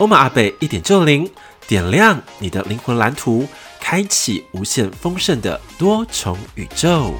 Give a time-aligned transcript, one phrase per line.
[0.00, 1.30] 欧玛阿贝一点就零，
[1.68, 3.46] 点亮你的灵魂蓝图，
[3.78, 7.12] 开启无限丰盛的多重宇宙。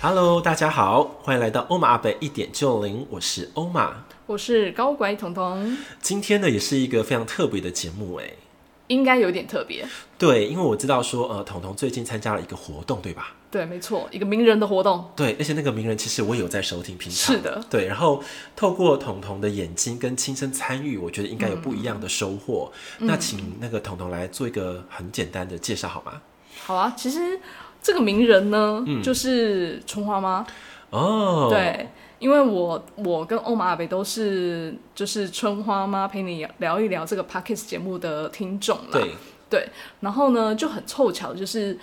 [0.00, 3.94] Hello，大家好，欢迎来到欧玛阿贝一点就零，我是欧玛，
[4.26, 5.76] 我是高拐彤彤。
[6.00, 8.30] 今天呢，也是一个非常特别的节目，哎，
[8.90, 9.86] 应该有点特别。
[10.18, 13.34] 对，因为我知道说，呃，彤彤最近参加了一个活动，对吧？
[13.48, 15.10] 对，没错，一个名人的活动。
[15.14, 17.34] 对，而且那个名人其实我也有在收听平常。
[17.34, 17.86] 是的，对。
[17.86, 18.22] 然后
[18.56, 22.70] 透过彤彤的眼睛跟亲身参与，我觉得应该有不一样的收获。
[22.98, 26.20] 嗯、那请那个彤彤来做一个很简单的介绍好吗？
[26.66, 27.40] 好啊，其实
[27.80, 30.44] 这个名人呢，嗯、就是春花吗。
[30.90, 31.48] 哦。
[31.48, 31.88] 对，
[32.20, 38.92] 因为我我跟欧玛阿北都是就是春花妈陪你聊一聊这个 Podcast 节目的听众啦。
[38.92, 39.10] 对。
[39.50, 39.68] 对，
[39.98, 41.76] 然后呢就很凑巧，就是。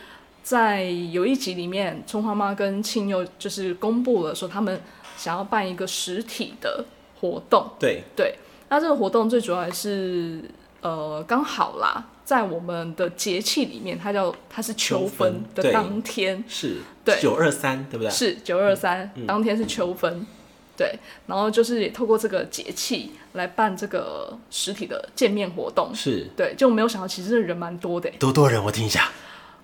[0.44, 4.80] 在有一集里面，春花妈跟庆佑就是公布了说他们
[5.18, 6.86] 想要办一个实体的
[7.20, 7.70] 活动。
[7.78, 8.34] 对对，
[8.70, 10.42] 那这个活动最主要是
[10.80, 18.12] 呃刚好啦，在我们的节气里面，它叫它是秋分的当天，是，对，九二三对不对？
[18.12, 20.28] 是九二三，当天是秋分，
[20.76, 29.10] 对，然后就是也透过这个节气来办这个实体的见面活动，是对，就没有想到其实人蛮多的，多多人，我听一下。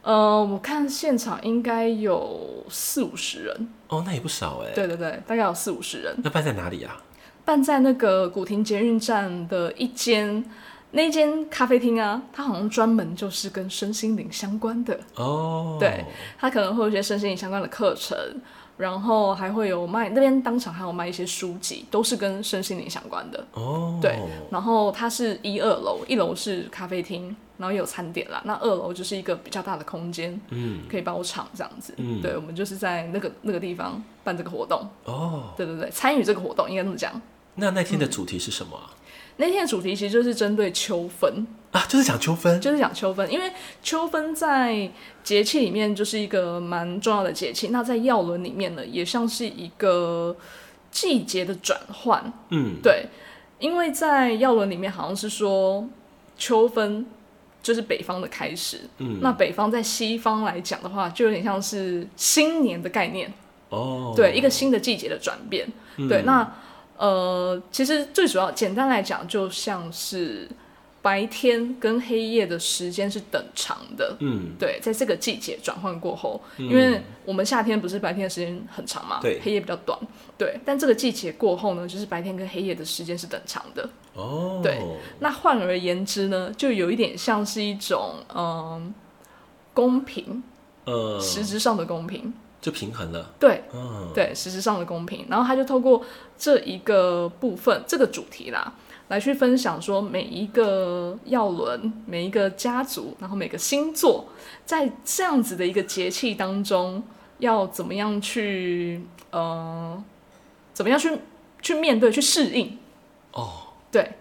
[0.04, 4.72] 呃，我看现场应该有四五十人哦，那也不少哎。
[4.74, 6.16] 对对对，大概有四五十人。
[6.24, 7.02] 那办在哪里啊？
[7.44, 10.46] 办在那个古亭捷运站的一间
[10.94, 15.78] 那间咖啡厅啊，它好像专门就是跟身心灵相关的哦。
[15.80, 16.06] 对，
[16.40, 18.18] 它可能会有一些身心灵相关的课程。
[18.76, 23.46] 然后还会有卖，那边当场还有卖一些书籍，都是跟身心灵相关的。
[23.54, 24.18] 哦，对。
[24.50, 28.42] 然后它是一二楼，一楼是咖啡厅，然后也有餐点啦。
[28.46, 31.94] 那二楼就是一个比较大的空间，嗯，可以包场这样子。
[31.98, 34.90] 嗯，对，我们就是在那个那个地方办这个活动。
[35.06, 37.22] 哦，对对对，参与这个活动应该这么讲。
[37.54, 38.76] 那那天的主题是什么？
[38.76, 38.90] 嗯
[39.38, 43.52] 那天的主题其实就是针对秋分啊，就是讲秋分，就是讲秋分，因为
[43.82, 44.88] 秋分在
[45.24, 47.70] 节气里面就是一个蛮重要的节气。
[47.70, 50.36] 那在药轮里面呢，也像是一个
[50.92, 52.32] 季节的转换。
[52.50, 53.08] 嗯，对，
[53.58, 55.90] 因为在药轮里面好像是说
[56.38, 57.04] 秋分
[57.64, 58.82] 就是北方的开始。
[59.00, 63.34] 嗯，那北方在西方来讲的话，就有点像是新年的概念。
[63.70, 65.68] 哦，对，一个新的季节的转变。
[65.98, 66.48] 嗯、对，那。
[67.04, 70.48] 呃，其实最主要，简单来讲，就像是
[71.02, 74.16] 白天跟黑夜的时间是等长的。
[74.22, 80.00] 嗯，对，在这个季节转换过后，嗯、因为我们夏天不是白天的时间很长嘛，对，黑夜比较短。
[80.38, 83.90] 对，但这个季节过后呢，就是白天跟黑夜的时间是等长的。
[84.14, 84.80] 哦，对，
[85.20, 88.94] 那换而言之呢，就有一点像是一种嗯、呃、
[89.74, 90.42] 公平，
[90.86, 92.34] 呃，实质上的公平。
[92.64, 95.26] 就平衡了，对，嗯，对，实质上的公平。
[95.28, 96.02] 然后他就透过
[96.38, 98.74] 这一个部分，这个主题啦，
[99.10, 104.28] 来去分享说每一个药轮、每一个家族，然后每个星座，
[104.66, 107.04] 在这样子的一个节气当中，
[107.40, 110.02] 要怎么样去，呃，
[110.74, 111.20] 怎么样去
[111.62, 112.78] 去面对、去适应。
[113.34, 113.50] 哦，
[113.92, 114.14] 对，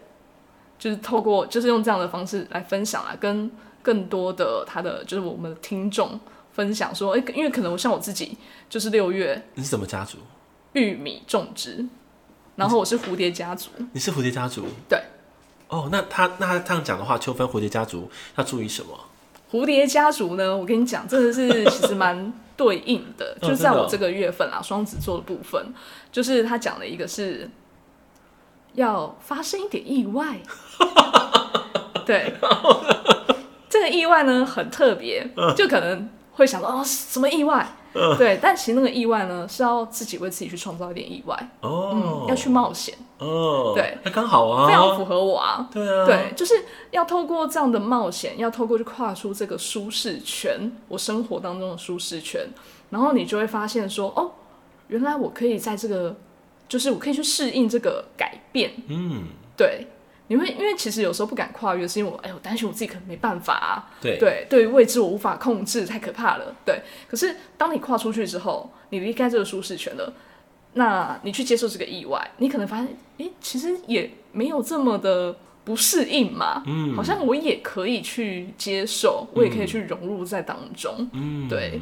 [0.81, 3.49] 就是透过，就是用这样的方式来分享啊，跟
[3.83, 6.19] 更多的他的，就是我们的听众。
[6.53, 8.37] 分享说，哎，因为可能我像我自己，
[8.69, 9.43] 就是六月。
[9.55, 10.19] 你是什么家族？
[10.75, 11.87] 玉米种植，
[12.57, 13.71] 然后我是蝴蝶家族。
[13.93, 14.67] 你是蝴蝶家族？
[14.89, 14.99] 对。
[15.69, 18.99] 哦，那他那他这样讲的话，秋分蝴蝶家族要注意什么？
[19.51, 20.57] 蝴蝶家族呢？
[20.57, 25.75] 我跟你讲，真的是 其实蛮对应的，就是在我这个月份啊，双子座的部分，
[26.11, 27.51] 就是他讲了一个是
[28.75, 30.39] 要发生一点意外。
[32.05, 32.35] 对。
[33.69, 35.27] 这个意外呢，很特别，
[35.57, 36.09] 就可能。
[36.35, 37.67] 会想到哦，什么意外？
[37.95, 43.73] 呃、对，但其实那个意外呢，是要自己为自己去创造一点意外哦、嗯，要去冒险哦。
[43.75, 45.69] 对，那刚好啊，非常符合我啊。
[45.71, 46.55] 对啊，对，就是
[46.91, 52.41] 要透过这样的冒险，要透过去跨出这个舒适圈，我生活当中的舒适圈，
[52.89, 54.33] 然后你就会发现说，哦，
[54.89, 56.17] 原来我可以在这个，
[56.67, 58.73] 就是我可以去适应这个改变。
[58.89, 59.25] 嗯，
[59.55, 59.87] 对。
[60.29, 63.91] 因为，因为其实有时候不敢跨越，是因为我，哎，我担心我自己可能没办法啊。
[64.01, 66.55] 对对，对未知我无法控制，太可怕了。
[66.65, 70.13] 对，可是当你跨出去之后，你离开这个舒适圈了，
[70.75, 72.89] 那你去接受这个意外，你可能发现，
[73.19, 76.63] 诶，其实也没有这么的不适应嘛。
[76.67, 81.09] 嗯，好像我也可以去接受，我也可以去融入在当中。
[81.13, 81.81] 嗯，对，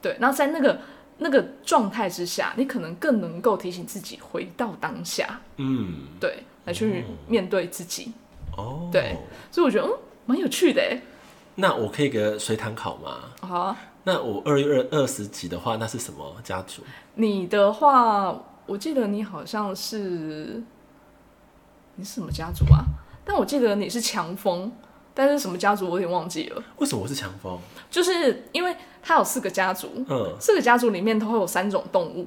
[0.00, 0.16] 对。
[0.18, 0.80] 那在那个
[1.18, 5.40] 那个状态之下，你可能更能够提醒自己回到当下。
[5.56, 8.12] 嗯，对，来去面对自己。
[8.56, 9.16] 哦，对。
[9.50, 10.82] 所以我觉得，嗯，蛮有趣的。
[11.54, 13.30] 那我可以给随堂考吗？
[13.40, 13.78] 好啊。
[14.04, 16.82] 那我二月二二十几的话，那是什么家族？
[17.14, 18.36] 你的话，
[18.66, 20.62] 我记得你好像是
[21.94, 22.82] 你是什么家族啊？
[23.24, 24.72] 但我记得你是强风，
[25.14, 26.62] 但是什么家族我有点忘记了。
[26.78, 27.58] 为什么我是强风？
[27.90, 32.26] 就是因为它有四个家族，嗯，四个家族里面都会有三种动物，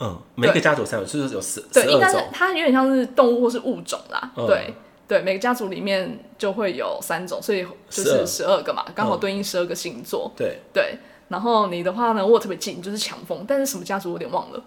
[0.00, 4.74] 嗯，每个家族三种，就是有十对，应该是它有点像是动物或是物种啦，嗯、对。
[5.08, 10.30] 对，每个家族里面就会有三种，所以就是十二个嘛，刚好对应十二个星座。
[10.36, 10.98] 对对，
[11.28, 14.62] 然后你的话呢，我特别记，你就是强风，但是什么家族我有点忘了。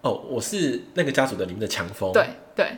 [0.00, 2.10] 哦，我是那个家族的里面的强风。
[2.12, 2.76] 对对，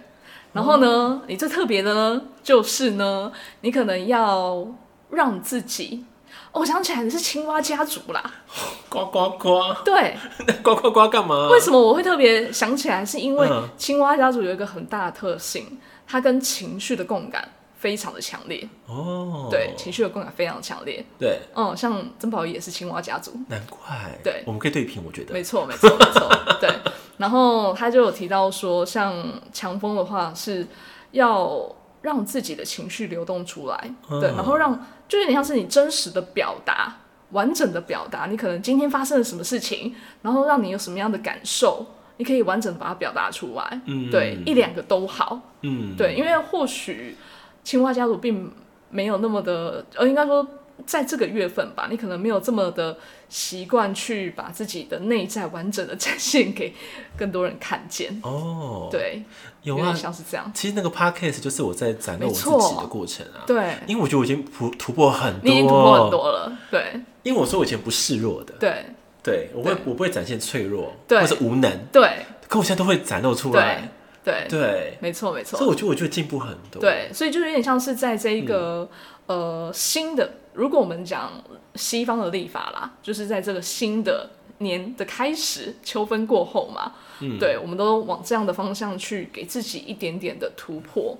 [0.56, 3.30] 然后呢，哦、你最特别的呢，就是呢，
[3.60, 4.66] 你可能要
[5.10, 6.04] 让自己，
[6.50, 8.34] 哦、我想起来你是青蛙家族啦，
[8.88, 9.60] 呱呱呱。
[9.84, 10.16] 对，
[10.64, 11.48] 呱呱呱干嘛？
[11.50, 13.04] 为什么我会特别想起来？
[13.04, 15.78] 是因为青蛙家族有一个很大的特性。
[16.08, 18.66] 它跟情绪的共感非常的强烈。
[18.86, 26.30] 哦，对，情绪的共感非常强烈，对，嗯，像曾宝仪也是青蛙家族，难怪，对，我们可以对平，我觉得，没错，没错，没错，
[26.60, 26.70] 对。
[27.18, 30.66] 然后他就有提到说，像强风的话是
[31.12, 36.96] 要让自己的情绪流动出来，嗯、对，然后让就有点像是你真实的表达，
[37.30, 41.86] 完整的表达，你可能今天发生了什么事情，然后让你有什么样的感受。
[42.18, 47.14] 你可以完整的把它表达出来，嗯、对，一两个都好，嗯、对，因为或许
[47.62, 48.50] 青蛙家族并
[48.88, 50.46] 没有那么的，呃，应该说
[50.86, 52.96] 在这个月份吧，你可能没有这么的
[53.28, 56.72] 习惯去把自己的内在完整的展现给
[57.18, 58.18] 更多人看见。
[58.22, 59.22] 哦，对，
[59.62, 60.50] 有啊，像是这样。
[60.54, 68.84] 其实那个 podcast 就是我在展露我自己的过程啊，对，因为我觉得我已经突突破很多，你已经突破很多了，对，因为我说我以前不示弱的，对。
[69.22, 73.90] 对，我会我不会展现脆弱，或者无能，对，可我现在都会展露出来，
[74.22, 74.46] 对。
[74.48, 78.88] 对，没错没错，所以我觉得我觉得进步很多，对，所以就有点像是在这一个
[79.26, 81.30] 呃新的，如果我们讲
[81.74, 86.92] 西方的历法啦，就是在这个新的年的开始，秋分过后嘛，
[87.38, 91.16] 对，我们都往这样的方向去给自己一点点的突破，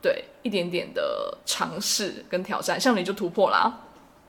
[0.00, 3.80] 对，一点点的尝试跟挑战，像你就突破啦。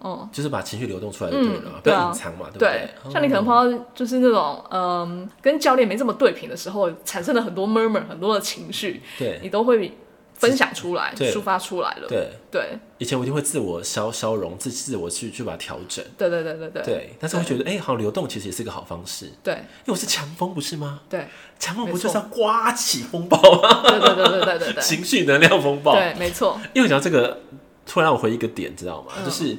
[0.02, 2.90] 嗯，就是把情绪流动出来就对了，不要隐藏嘛，对不对？
[3.12, 9.98] 像你可能碰到就是那种嗯，跟教练没这么对平的时候，产生了很多 murmur，很多的情绪，对，你都会
[10.40, 12.08] 分享出来，抒发出来了。
[12.08, 16.04] 对对，以前我一定会自我消消融，自自我去去把它调整。
[16.18, 16.84] 对对对对对。
[16.84, 19.32] 对，但是我觉得哎，好像流动其实也是个好方式。
[19.44, 21.02] 对，因为我是强风，不是吗？
[21.10, 21.28] 对，
[21.60, 23.84] 强风不就是要刮起风暴吗？
[23.84, 25.94] 对对对对对对对， 情绪能量风暴。
[25.94, 26.60] 对，没错。
[26.74, 27.42] 因为讲这个，
[27.86, 29.14] 突然让我回忆一个点，知道吗？
[29.24, 29.58] 就是。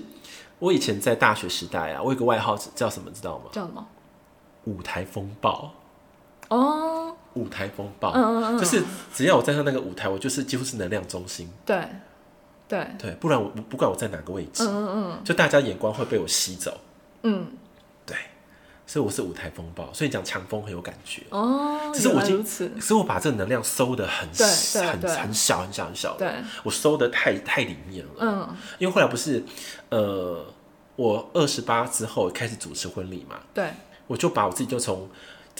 [0.61, 3.44] 我以前在大学时代啊，我有个外号叫什么，知道吗？
[3.50, 3.88] 叫什么？
[4.65, 5.73] 舞台风暴。
[6.49, 7.17] 哦。
[7.35, 8.12] 舞台风暴。
[8.12, 8.59] 嗯嗯嗯。
[8.59, 8.82] 就是
[9.12, 11.50] 只要我站上那个舞台，我就是几乎是能量中心。
[11.65, 11.82] 对。
[12.69, 12.87] 对。
[12.99, 16.79] 对，不然我不管我在哪个位置，嗯嗯嗯，就大家眼光会被我吸走。
[17.23, 17.47] 嗯。
[18.06, 18.17] 对。
[18.87, 21.23] 所以我是舞台风暴，所以讲强风很有感觉。
[21.31, 21.91] 哦。
[21.94, 22.44] 只是我今，
[22.81, 26.17] 所以我把这个能量收的很很很小很小很小。
[26.17, 26.32] 对。
[26.62, 28.13] 我收的太太里面了。
[28.19, 28.56] 嗯。
[28.79, 29.44] 因为后来不是。
[29.91, 30.46] 呃，
[30.94, 33.72] 我二十八之后开始主持婚礼嘛，对，
[34.06, 35.08] 我就把我自己就从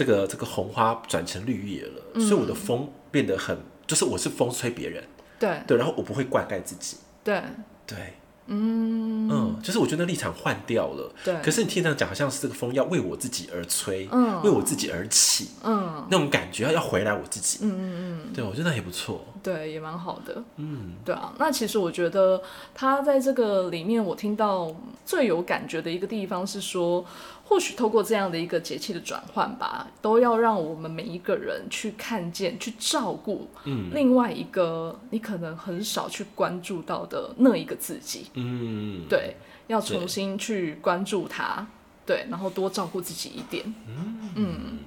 [0.01, 3.55] 这个这个红花转成绿叶了，嗯、所以我的风变得很，
[3.87, 5.05] 就是我是风吹别人，
[5.39, 5.61] 对。
[5.67, 7.43] 对，然后我不会灌溉自己，对。
[7.87, 7.99] 对。
[8.47, 9.29] 嗯。
[9.31, 11.35] 嗯，就是我觉得立场换掉了，对。
[11.43, 21.35] 可是你听这样讲，好像是这个风要为我自己而吹，嗯，为我自己而起，嗯，那种感觉要要回来我自己，嗯嗯嗯，对，我觉得那也不错，对，也蛮好的，嗯，对啊。
[21.39, 22.43] 那其实我觉得
[22.75, 27.05] 他在这个里面，我听到最有感觉的一个地方是说。
[27.51, 39.35] 或许透过这样的一个节气的转换吧，都要让我们每一个人去看见、去照顾，嗯，另外一个你可能很少去关注到的那一个自己，嗯，对，
[39.67, 41.67] 要重新去关注他，
[42.07, 44.31] 对，对，然后多照顾自己一点，嗯。
[44.37, 44.79] 嗯，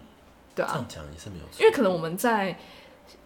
[0.56, 2.58] 对啊，这样讲也是没有错，因为可能我们在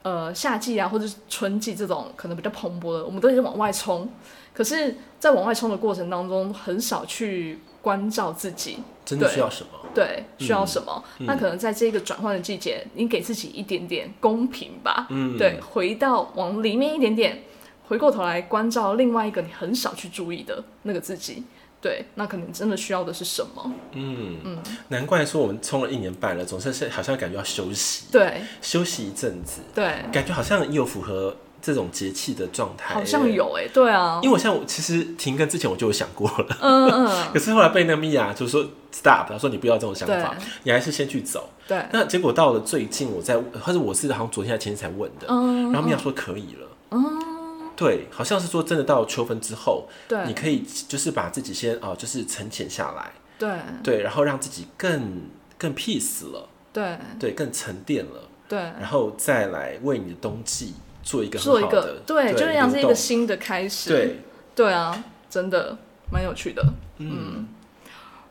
[0.01, 4.09] 呃夏季啊，或者是春季这种可能比较蓬勃的，我们都已经往外冲，
[4.51, 8.79] 可是，在往外冲的过程当中，很少去关照自己。
[9.05, 9.69] 真的需要什么？
[9.95, 11.01] 对，需要什么？
[11.19, 15.07] 嗯、那可能在这个转换的季节，你给自己一点点公平吧。
[15.09, 17.41] 嗯，对，回到往里面一点点，
[17.87, 21.45] 回过头来关照另外一个你很少去注意的那个自己。
[21.79, 23.71] 对，那可能真的需要的是什么？
[23.93, 24.57] 嗯嗯，
[24.89, 47.37] 难怪说我们冲了一年半了，总是是好像感觉要休息，对，休息一阵子，对，感觉好像也有符合这种节气的状态，好像有哎、欸，对啊，因为我像我其实停更之前我就有想过了，嗯嗯， 可是后来被那米娅就说 stop，他说你不要这种想法，你还是先去走，对，那结果到了最近我在，或者我是好像昨天还前天才问的，嗯，然后米娅说可以了，嗯。
[47.75, 53.47] 对，好像是说真的，到秋分之后，对，你可以就是把自己先哦、呃，就是沉潜下来，对。
[53.83, 55.21] 对，然后让自己更
[55.59, 56.97] 更 peace 了，对。
[57.19, 60.73] 对，更沉淀了，对，然后再来为你的冬季
[61.07, 64.19] 做一个做一个对，就是像是一个新的开始，对。
[64.53, 65.77] 对啊，真的
[66.11, 66.61] 蛮有趣的，
[66.97, 67.47] 嗯，嗯，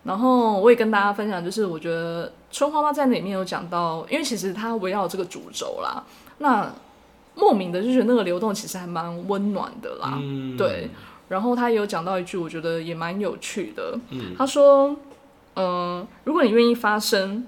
[0.04, 6.04] 然后我也跟大家分享，就是我觉得春花妈在里面有讲到，因为其实它围绕这个主轴啦，
[6.38, 6.70] 那。
[7.38, 10.88] 莫名的就觉得那个流动其实还蛮温暖的啦，嗯、对。
[11.28, 13.94] 然后他也有讲到一句，我觉得也蛮有趣的。
[14.08, 14.96] 嗯、他说
[15.52, 17.46] ：“嗯、呃，如果你愿意发生，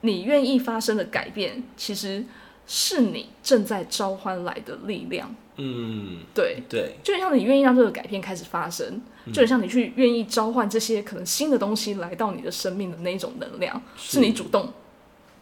[0.00, 2.24] 你愿意发生的改变，其实
[2.66, 6.62] 是你正在召唤来的力量。”嗯，对。
[6.68, 14.72] 对，就像你愿意让这个改变开始发生，嗯、就很像你去愿意召唤这些可能新的东西来到你的生命的那一种能量，是，是你主动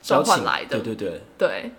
[0.00, 0.78] 召唤来的。
[0.80, 1.70] 对对对。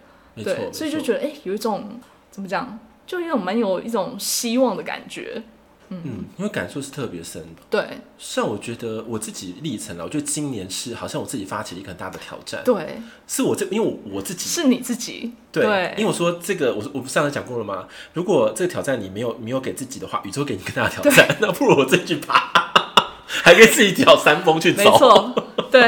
[0.73, 1.97] 所以就觉得哎、欸，有一种
[2.29, 5.41] 怎么讲，就有一种蛮有一种希望的感觉。
[5.89, 7.61] 嗯，嗯，因为感触是特别深的。
[7.69, 7.85] 对，
[8.17, 12.61] 像我觉得我自己历程了，我觉得今年是好像我自己发起了一个很大的挑战。
[12.63, 15.33] 对，是我这，因为我我自己是你自己。
[15.51, 17.87] 对，对因为我说这个，我我不上次讲过了吗？
[18.13, 22.51] 如果这个挑战你没有没有给自己的话，宇宙给你更大的挑战， 那不如我自己去爬，
[23.25, 24.83] 还可以自己挑山峰去走。
[24.83, 25.35] 没错。
[25.71, 25.81] 对，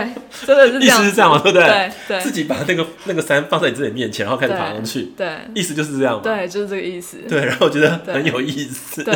[0.46, 1.66] 真的是 意思是这样嘛，对不对？
[1.66, 5.14] 对，对自己把那个那个山放在你自己面前，然后开始爬上去。
[5.16, 6.22] 对，对意思就是这样嘛。
[6.24, 7.18] 对，就是这个意思。
[7.30, 9.02] 对，然后我觉得很有意思。
[9.04, 9.16] 对，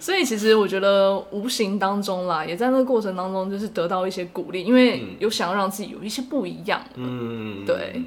[0.00, 6.80] 所以其实我觉得无形当中啦，也在那个过程当中，就是得到一些鼓励，因为有想要让自己有一些不一样。
[6.94, 8.02] 嗯，对，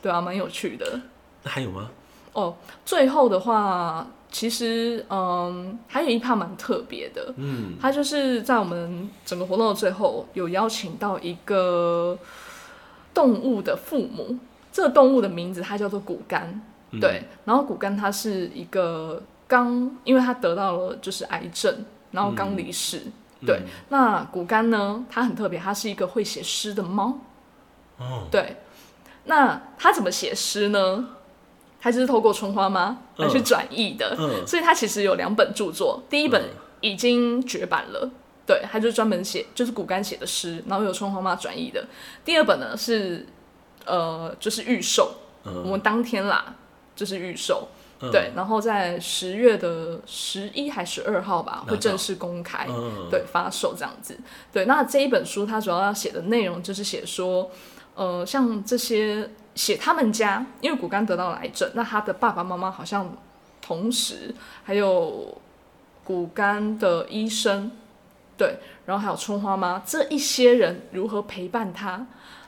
[0.00, 1.00] 对啊，蛮有趣的。
[1.42, 1.90] 那还有吗？
[2.32, 4.06] 哦，最后的话。
[4.34, 12.18] 其实，嗯，还有一趴蛮特别的，嗯，他就是在我们整个活动的最后，有邀请到一个
[13.14, 14.36] 动物的父母，
[14.72, 16.60] 这个动物的名字它叫做骨干，
[16.90, 23.02] 嗯、对，然后骨干它是一个刚，因为他得到了就是癌症，然后刚离世，
[23.40, 27.18] 嗯、对，嗯、那骨干呢，它很特别，它是一个会写诗的猫，
[27.98, 28.56] 哦，对，
[29.24, 31.08] 那它怎么写诗呢？
[31.80, 34.40] 他就是透过春花妈来去转译的，嗯。
[34.40, 36.42] 嗯、所以他其实有两本著作，第一本
[36.80, 38.10] 已经绝版了，嗯、
[38.46, 41.84] 对，他就专门写就是骨干写的诗，然后由春花妈转译的。
[42.24, 43.26] 第二本呢是
[43.84, 45.12] 呃就是预售，
[45.44, 46.54] 嗯、我们当天啦
[46.96, 47.68] 就是预售，
[48.08, 54.18] 嗯、对，然后在十月的十一还十二号吧会正式公开，嗯、对，发售这样子。
[54.52, 57.50] 对，那这一本书它主要要写的内容就是写说，
[57.94, 59.30] 呃，像这些。
[59.54, 63.08] 写他们家，因为骨干得到了癌症，那他的爸爸妈妈好像
[63.62, 64.34] 同时
[64.64, 65.38] 还有
[66.02, 67.70] 骨干的医生，
[68.36, 72.04] 对，然后还有春花妈这一些人如何陪伴他，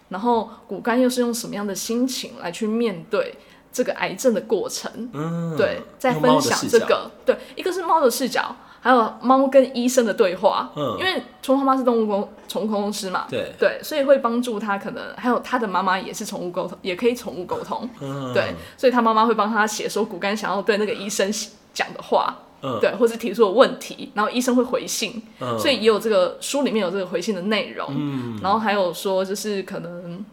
[0.08, 3.36] 然后骨干又是用什么样的心情来去面对
[3.76, 4.90] 这个癌症的过程？
[5.12, 8.56] 嗯，对，在分享这个，对，一个是猫的视角。
[8.80, 13.52] 还有猫跟医生的对话，嗯，因为虫妈妈是动物公宠物沟通师嘛，对。
[13.58, 14.78] 对，所以会帮助他。
[14.78, 21.28] 可能还有他的妈妈也是宠物沟通，也可以宠物沟通，嗯，对，所以他妈妈会帮他写说骨干想要对那个医生
[21.74, 30.24] 讲的话，嗯，对，或是提出的问题，然后医生会回信，嗯，所以也有这个书里面有这个回信的内容，嗯，然后还有说就是可能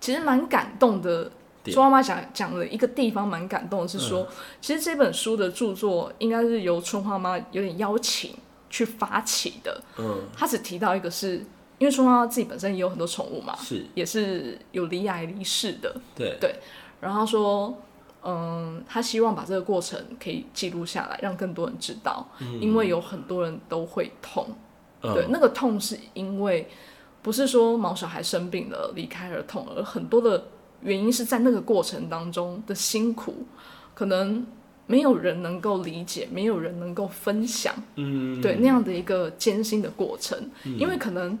[0.00, 1.30] 其实蛮感动的。
[1.72, 4.28] 春花妈讲讲了一个地方蛮感动的是说，嗯、
[4.60, 8.34] 其实这本书的著作应该是由春花妈有点邀请
[8.68, 9.82] 去发起的。
[9.96, 11.38] 嗯，她只提到一个是，
[11.78, 15.94] 因为春花妈自己本身也有很多宠物嘛，是也是有离癌离世的。
[16.14, 16.54] 对对，
[17.00, 17.74] 然后说，
[18.22, 24.46] 嗯，她希望把这个过程可以记录下来，让更多人知道，嗯、因为有很多人都会痛。
[25.00, 26.68] 嗯、对，那个痛是因为
[27.22, 30.48] 不是说毛小孩生病了离开而痛，而很多的。
[30.84, 33.46] 原因是在那个过程当中的辛苦，
[33.94, 34.46] 可能
[34.86, 41.38] 没有人能够理解，没有人能够分享，嗯，对那样的一个艰辛的过程，嗯、因为可能，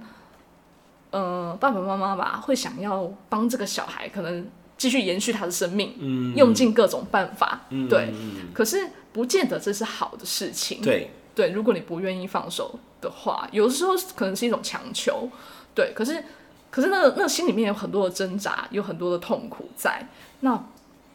[1.10, 4.46] 呃，爸爸妈妈吧会想要帮这个小孩，可能
[4.78, 8.12] 继续延续他的生命，嗯，用尽各种办法，嗯、对，
[8.54, 15.28] 可是不见得这是好的事情，对，对，如果你不愿意放手的话，有的时候可能是一种强求，
[15.74, 16.24] 对，可是。
[16.74, 20.04] 可是那个那心里面有很多的挣扎，有很多的痛苦在。
[20.40, 20.60] 那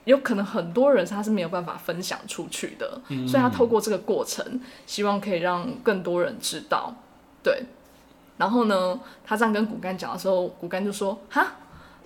[0.05, 6.95] 有可能很多人他是没有办法分享出去的，嗯、所以他透过这个过程，希望可以让更多人知道。
[7.43, 7.65] 对。
[8.37, 11.45] 然后呢，他这样跟骨干讲的时候，骨干就说：“哈，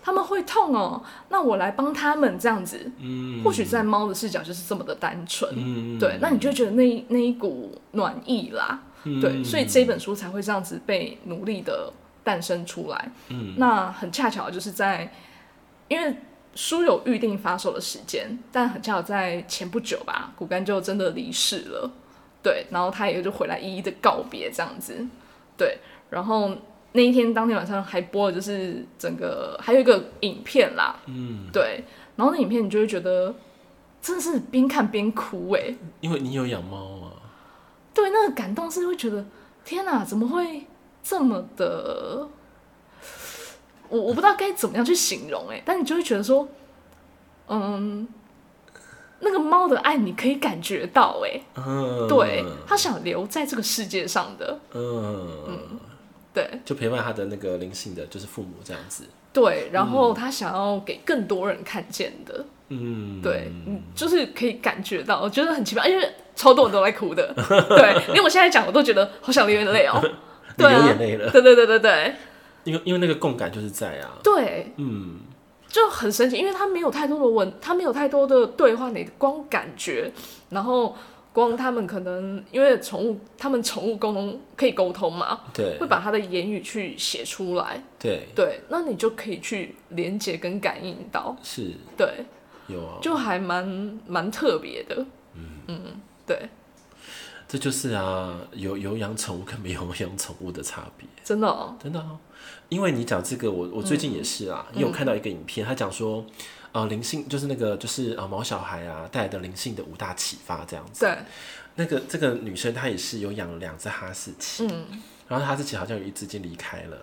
[0.01, 5.53] 他们会痛哦，那我来帮他们这样子。”嗯，或许在猫的视角就是这么的单纯。
[5.55, 8.81] 嗯，对，那你就觉得那那一股暖意啦。
[9.03, 13.11] 嗯，对，所以这本书才会这样子被努力的诞生出来。
[13.29, 15.11] 嗯，那很恰巧就是在，
[15.87, 16.15] 因为
[16.55, 21.91] 书有预定发售的时间，但很恰巧在前不久吧，骨干就真的离世了。
[22.41, 25.07] 对，然后他也就回来一一的告别这样子。
[25.57, 25.77] 对，
[26.09, 26.51] 然后
[26.91, 30.95] 那一天当天晚上还播了，就是整个还有一个影片啦。
[31.05, 31.83] 嗯，对，
[32.15, 33.33] 然后那影片你就会觉得
[34.01, 37.13] 真的是边看边哭哎，因为你有养猫啊。
[37.93, 39.25] 对，那个感动是会觉得
[39.63, 40.67] 天哪，怎么会
[41.03, 42.27] 这么的？
[43.89, 46.47] 我我不知道该怎么样去形容哎，但你就会觉得说，
[47.47, 48.07] 嗯，
[49.19, 55.59] 那个猫的爱你可以感觉到哎，嗯，对，他想留在这个世界上的，嗯嗯，
[56.33, 63.51] 对，就陪伴他的那个灵性的就是父母这样子，对，然后他想要给更多人看见的，嗯，对，
[63.93, 66.09] 就是可以感觉到，我觉得很奇妙，因为。
[66.35, 67.31] 超多人都在哭的，
[67.69, 70.01] 对，因为我现在讲，我都觉得好想流眼泪哦，
[70.57, 72.15] 对啊，流眼泪了，对对对对对，
[72.63, 75.19] 因为因为那个共感就是在啊，对，嗯，
[75.67, 80.11] 就很神奇，因为他没有太多的问，他没有太多的对话，你光感觉，
[80.49, 80.95] 然后
[81.31, 88.27] 光他们可能因为宠物，他们宠物沟通可以沟通嘛，对，会把他的言语去写出来，对。
[88.35, 92.07] 对，那你就可以去连接跟感应到，是，对，
[92.67, 95.05] 有啊，就还蛮蛮特别的，
[95.35, 95.41] 嗯。
[95.67, 96.01] 嗯。
[96.25, 96.39] 对，
[97.53, 102.17] 这就是啊，有有养宠物跟没有养宠物的差别，真的哦，真的哦。
[102.67, 106.25] 因为你讲这个，我我最近也是啊，也、嗯、有看到一个影片，他讲说，
[106.71, 111.05] 呃，灵性就是那个就是呃毛小孩啊带来的灵性的五大启发这样子。
[111.05, 111.15] 对，
[111.75, 116.97] 那个这个女生她也是有养了两只哈士奇，嗯，然后哈士奇好像有一只已经离开了。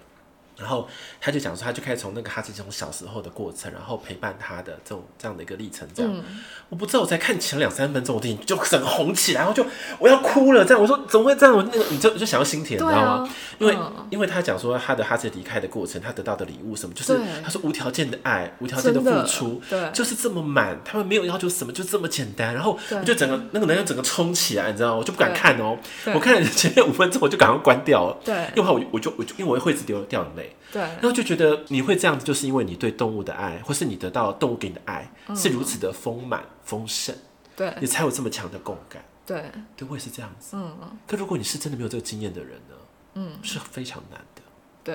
[0.60, 0.86] 然后
[1.20, 5.88] 他就讲说，他就开始从那个哈士奇从小时候的过程，然后陪伴他的这种这样的一个历程。
[5.94, 6.22] 这样，嗯、
[6.68, 9.64] 我不知道我才看前两三分钟，我的眼就整个红起来，然后就
[9.98, 10.64] 我要哭了。
[10.64, 11.56] 这样，我说怎么会这样？
[11.56, 13.34] 我那个你就就想要心甜，啊、你知道吗？
[13.58, 22.52] 因为、嗯、因为他讲说他的哈士奇离开的过程，他得到的礼物什么，就是他说无条件的爱，无条件的付出，对，就是这么满，他们没有要求什么，就这么简单。
[22.54, 24.96] 然后我就整个那个能量整个冲起来，你知道吗？
[24.96, 25.78] 我就不敢看哦，
[26.14, 28.16] 我看了前面五分钟，我就赶快关掉了。
[28.25, 30.50] 对，因为我我就我就因为我会一直流掉眼泪。
[30.73, 37.15] 对，然后就觉得你会这样子，就是因为你对动物的爱，或是你得到动物给你的爱、嗯、是如此的丰满丰盛，
[37.56, 39.04] 对，你才有这么强的共感。
[39.26, 40.56] 对，对，我也是这样子。
[40.56, 42.75] 嗯，可如果你是真的没有这个经验的人呢？
[43.15, 44.43] 嗯，是非常难的。
[44.82, 44.95] 对，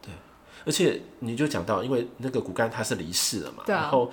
[0.00, 0.12] 对，
[0.64, 4.10] 而且你就讲到，因为那个骨干他是离世了嘛，然后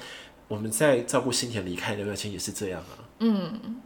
[0.47, 2.99] 我们在照顾新田离开的那段时间也是这样啊。
[3.19, 3.81] 嗯，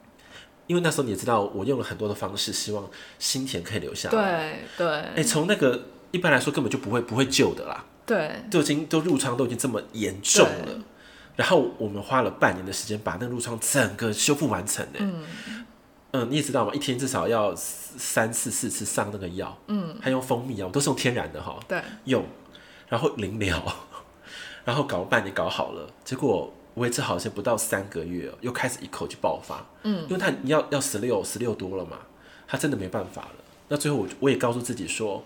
[0.68, 4.62] 因为那时候你也知道，我用了很多的方式，希望新田可以留下来。
[4.78, 5.84] 对对，哎，从那个。
[6.12, 10.80] 一般来说根本就不会不会救的啦，对，都已经都褥疮都已经这么严重了，
[11.36, 15.24] 然后我们花了半年的时间把那个褥疮整个修复完成的，嗯。
[16.12, 16.74] 嗯，你也知道嘛？
[16.74, 22.26] 一天至少要三次四次上那个药，嗯，还用蜂蜜啊，我都是用天然的哈，对，用，
[22.88, 23.64] 然后临疗，
[24.66, 32.00] 然后搞了半年搞好了，结果维持好像不到三个月，又开始一口就爆发，嗯，因为他你要要十六十六多了嘛，
[32.48, 33.36] 他真的没办法了，
[33.68, 35.24] 那最后我我也告诉自己说。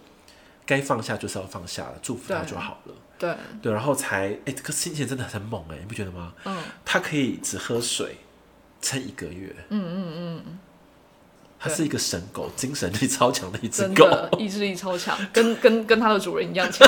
[0.65, 2.93] 该放下就是要放下了，祝福他就好了。
[3.19, 6.34] 对对，然后才哎、欸，这个心情真的很猛哎，你不觉得吗？
[6.45, 8.17] 嗯，他可以只喝水
[8.82, 9.56] 撑一个月。
[9.69, 10.60] 嗯嗯嗯，
[11.60, 14.06] 他是一个神狗，精神力超强的一只狗，
[14.38, 16.88] 意志力超强，跟 跟跟他的主人一样强。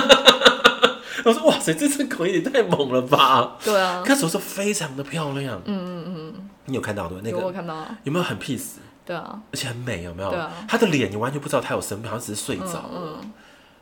[1.24, 3.58] 我说哇塞，这只狗也太猛了吧？
[3.64, 5.62] 对啊，看时候非常的漂亮。
[5.66, 7.40] 嗯嗯嗯，你有看到对那个？
[7.40, 7.86] 有看到。
[8.04, 8.74] 有没有很 peace？
[9.06, 10.30] 对啊，而且很美，有没有？
[10.32, 13.22] 对啊，他的脸你完全不知道它有生病，好像只是睡着了。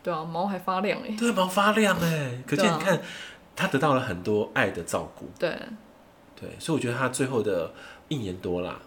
[0.04, 1.16] 对啊，毛还发亮哎！
[1.18, 2.38] 对，毛发亮哎！
[2.46, 3.02] 可见你看，
[3.56, 5.30] 他得到了很多爱的照顾。
[5.40, 5.58] 对，
[6.36, 7.74] 对，所以我觉得他最后的
[8.10, 8.80] 一年多啦，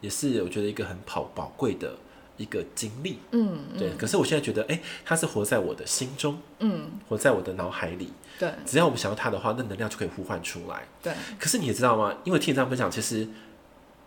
[0.00, 1.94] 也是我觉得一个很宝宝贵的
[2.36, 3.20] 一个经历。
[3.30, 3.92] 嗯，对。
[3.96, 8.12] 可是我现在觉得，哎，他是活在我的心中，嗯，活在我的脑海里。
[8.36, 10.82] 对，只要我们想要他的话，那能量就可以呼唤出来。
[11.00, 11.12] 对。
[11.38, 12.12] 可是你也知道吗？
[12.24, 13.28] 因为听你这样分享，其实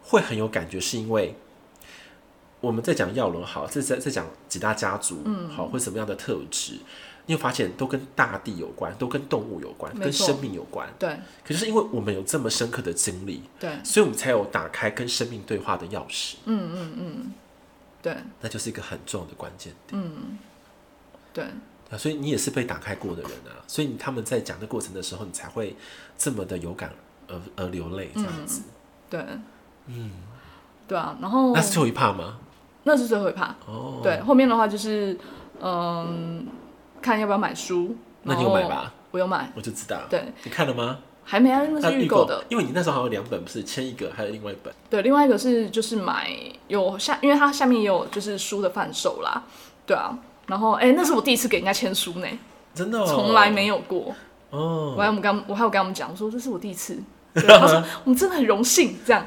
[0.01, 1.34] 会很有感觉，是因为。
[2.60, 6.80] 我们在讲药轮，好，这在在讲几大家族，嗯，好，或什么样的特质，
[7.28, 11.20] 你会发现都跟大地有关，都跟动物有关，跟生命有关，对。
[11.46, 17.34] 可是因为我们有这么深刻的经历，对，所以我们才有打开跟生命对话的钥匙，嗯嗯嗯，
[18.02, 20.38] 对，那就是一个很重要的关键点，嗯，
[21.34, 21.46] 对。
[21.89, 25.74] 啊，所以你也是被打开过的人啊，所以他们在讲的过程的时候，你才会
[26.17, 26.91] 这么的有感
[27.30, 28.63] 而而流泪这样子，
[29.10, 29.24] 对，
[29.86, 30.12] 嗯，
[30.86, 32.39] 对啊，然后那是最后一趴吗？
[32.88, 33.54] 那是最后一趴。
[33.67, 35.15] 哦，对，后面的话就是
[35.62, 36.47] 嗯，
[37.02, 37.95] 看要不要买书。
[38.23, 38.91] 那你有买吧？
[39.12, 39.97] 我有买，我就知道。
[40.10, 40.97] 对，你看了吗？
[41.23, 42.43] 还没啊，那是预购的。
[42.50, 44.73] 因为你那时候好像有两本，不是签一个，还有另外一本。
[44.89, 46.30] 对，另外一个是就是买
[46.67, 49.43] 有下，因为它下面也有就是书的贩售啦。
[49.86, 52.28] 对啊，然后哎、欸，那是我第一次给人家签书呢，
[52.73, 54.15] 真的、哦，从来没有过。
[54.50, 56.97] 哦，我还我刚我还有跟他们讲，我说这是我第一次。
[57.47, 59.26] 他说我们真的很荣幸这样。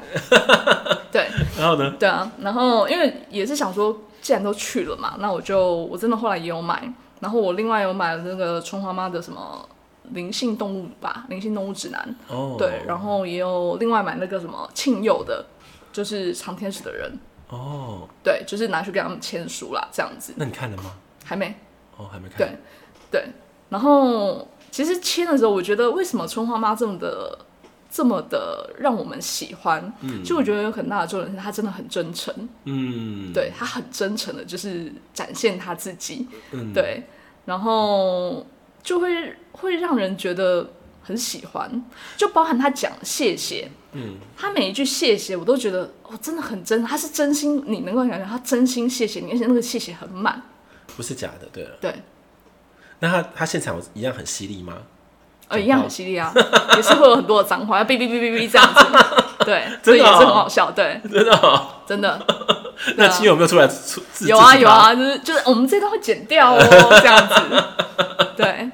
[1.11, 1.93] 对，然后呢？
[1.99, 6.91] 对啊，然后因为也是想说，既然都去了嘛，那我就我真的后来也有买。
[7.19, 9.67] 然后我另外有买了那个春花妈的什么
[10.11, 12.15] 灵性动物吧，灵性动物指南。
[12.27, 12.55] 哦。
[12.57, 15.45] 对，然后也有另外买那个什么庆佑的，
[15.93, 17.19] 就是长天使的人。
[17.49, 18.07] 哦。
[18.23, 20.33] 对，就是拿去给他们签书啦，这样子。
[20.37, 20.93] 那你看了吗？
[21.23, 21.53] 还没。
[21.97, 22.37] 哦，还没看。
[22.37, 22.49] 对。
[23.11, 23.25] 对。
[23.69, 27.37] 然后其实签的时候，我觉得为什么春花妈这么的
[27.91, 29.93] 这么的让我们喜欢？
[29.99, 30.23] 嗯。
[30.23, 32.33] 就我觉得有很大的作用是，他真的很真诚。
[32.63, 33.31] 嗯。
[33.33, 36.27] 对，他很真诚的，就是展现他自己。
[36.51, 36.71] 嗯。
[36.73, 37.03] 对。
[37.43, 38.45] 然后
[38.81, 41.83] 就会会让人觉得很喜欢，
[42.15, 50.41] 就包含他讲谢谢，嗯，他每一句谢谢我都觉得哦，真的很真，他是真心，你能够感觉他真心谢谢你，而且那个谢谢很满，
[50.95, 51.95] 不是假的，对了，对。
[52.99, 54.77] 那他他现场一样很犀利吗？
[55.51, 56.33] 呃，一样很犀利啊，
[56.75, 58.85] 也是会有很多的脏话，要哔哔哔哔哔这样子，
[59.45, 62.25] 对，所以也是很好笑，对，真的，真的。
[62.97, 64.01] 那亲友有没有出来出？
[64.25, 66.59] 有啊有啊，就是就是我们这段会剪掉哦，
[67.01, 67.35] 这样子。
[68.35, 68.71] 对。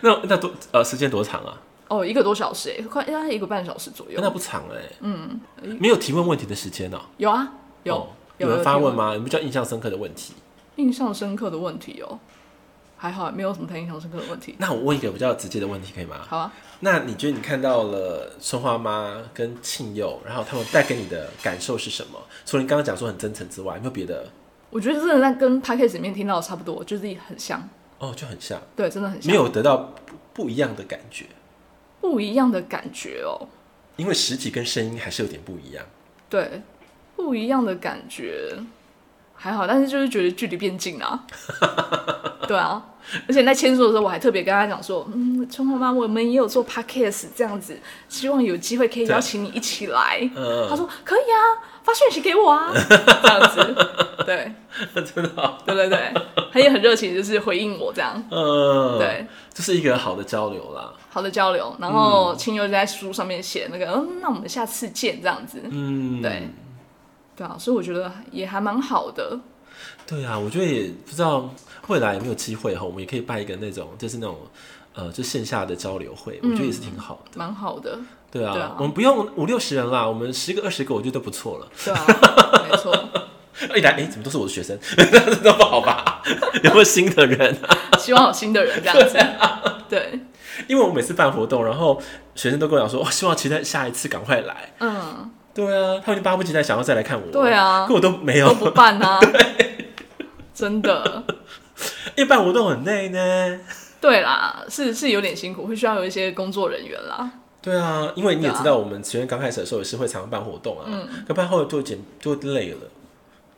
[0.00, 1.54] 那那多呃时间多长啊？
[1.88, 4.18] 哦，一个多小时哎，快应该一个半小时左右。
[4.20, 4.82] 那不长哎。
[5.00, 5.40] 嗯。
[5.78, 6.98] 没有提问问题的时间哦。
[7.16, 7.48] 有啊
[7.84, 8.08] 有。
[8.38, 9.12] 有人发问吗？
[9.12, 10.34] 有没有比较印象深刻的问题？
[10.76, 12.18] 印象深刻的问题哦，
[13.02, 14.54] 还好，没有什么太印象深刻的问题。
[14.58, 16.18] 那我问一个比较直接的问题可以吗？
[16.28, 16.52] 好啊。
[16.80, 22.20] 那你觉得你看到了春花妈跟庆佑，然后他们带给你的感受是什么？
[22.44, 24.28] 除了你刚刚讲说很真诚之外，有没有别的？
[24.68, 27.66] 我觉得真的在跟 p a c k a g e 里面听到的差不多，就是很像。
[27.98, 28.60] 哦，就很像。
[28.76, 29.32] 对，真的很像。
[29.32, 31.24] 没有得到不，不一样的感觉。
[32.02, 33.48] 不一样的感觉哦。
[33.96, 35.84] 因为实体跟声音还是有点不一样。
[36.28, 36.60] 对，
[37.16, 38.58] 不一样的感觉
[39.42, 41.24] 还好，但是就是觉得距离变近了啊。
[42.46, 42.82] 对啊。
[43.26, 47.76] 而且在签署的时候，我还特别跟他讲说：“嗯，春花妈，我们也有做 podcast 这样子，
[48.08, 50.20] 希望有机会可以邀请你一起来。
[50.70, 52.70] ”他说：“可以啊，发讯息给我啊。
[52.86, 53.76] ”这样子，
[54.24, 54.52] 对，
[55.02, 56.12] 真的好，对对对，
[56.52, 58.22] 他也很热情，就是回应我这样。
[58.30, 61.74] 嗯，对，这是一个好的交流啦，好的交流。
[61.80, 66.48] 然后亲友就在书上面写那个：“嗯，那我们下次见。”这样子，嗯，对，
[67.40, 69.40] 对啊，所以我觉得也还蛮好的。
[70.06, 71.48] 对啊，我觉得也不知道。
[71.86, 72.84] 未来有没有机会哈？
[72.84, 74.36] 我们也可以办一个那种，就是那种，
[74.94, 77.98] 呃，就线下的交流会，嗯、我觉得也是挺好的，蛮好的。
[78.30, 81.66] 对啊，我们不用五六十人啦，我们十个二十个，我觉得都不错了。
[81.82, 82.06] 对啊，
[82.70, 82.94] 没错。
[83.74, 84.78] 一 来，哎，怎么都是我的学生？
[85.42, 86.22] 那不好吧？
[86.62, 87.56] 有没有新的人？
[87.98, 89.14] 希望有新的人这样子。
[89.14, 90.20] 对，啊、对，
[90.68, 92.00] 因为我每次办活动，然后
[92.36, 94.72] 学生都跟我讲说，哦，希望期待下一次赶快来。
[94.78, 97.32] 嗯，对啊，他们就巴不及待想要再来看我。
[97.32, 99.18] 对啊，可我都没有，都不办啊。
[99.24, 99.88] 对，
[100.54, 101.24] 真的。
[102.16, 103.60] 一办活动很累呢。
[104.00, 107.30] 对啦，是是有点辛苦，会需要有一些工作人员啦。
[107.62, 112.78] 对啊，因为你也知道，我们学院刚开始的时候也是会常常办活动啊，嗯，要不然后来就简就累了。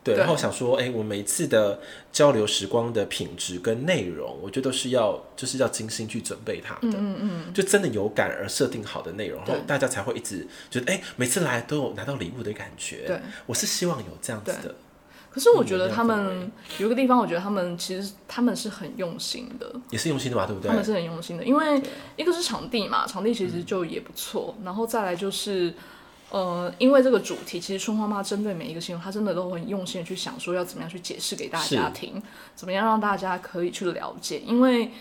[0.03, 1.79] 对，然后想说，哎、欸，我每一次的
[2.11, 13.05] 交流时光的品质跟内容，我觉得都是要就是要精心去准备它的，嗯嗯嗯，就真的有感而设定好的内容，然后大家才会一直觉得，哎、欸，每次来都有拿到礼物的感觉。
[13.07, 14.75] 对，我是希望有这样子的。
[15.31, 20.69] 可是我觉得他们有一个地方，我觉得他们其实他们是很用心的，也是用心的嘛，对不对？
[20.69, 21.81] 他们是很用心的，因为
[22.15, 25.73] 一个是场地嘛，场地其实就也不错，嗯、然后再来就是，
[26.33, 32.19] 呃，因为这个主题，其实春花妈针对每一个新闻，她真的都很用心的去想说要怎么样去解释给大家听，
[32.55, 34.91] 怎么样让大家可以去了解，因为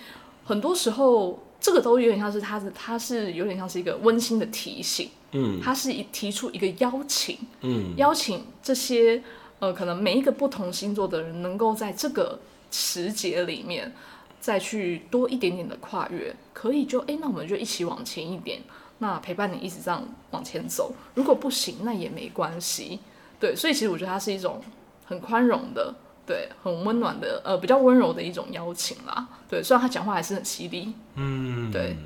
[0.44, 9.22] 很多时候这个都有点像是他是他是有点像是一个温馨的提醒，嗯，他是一提出一个邀请，嗯，邀请这些。
[9.62, 12.40] 呃，可能每一个不同星座的人，能够在这个
[12.72, 13.92] 时节里面
[14.40, 18.60] 再去多一点点的跨越，可以就哎，那我们就一起往前一点，
[19.02, 20.94] 那陪伴你一直这样往前走。
[21.14, 23.00] 如果不行，那也没关系。
[23.40, 24.62] 对，所以其实我觉得它是一种
[25.04, 25.92] 很宽容的，
[26.24, 29.28] 对，很温暖的，呃，比较温柔的一种邀请啦。
[29.50, 31.96] 对，虽然他讲话还是很犀利，嗯，对，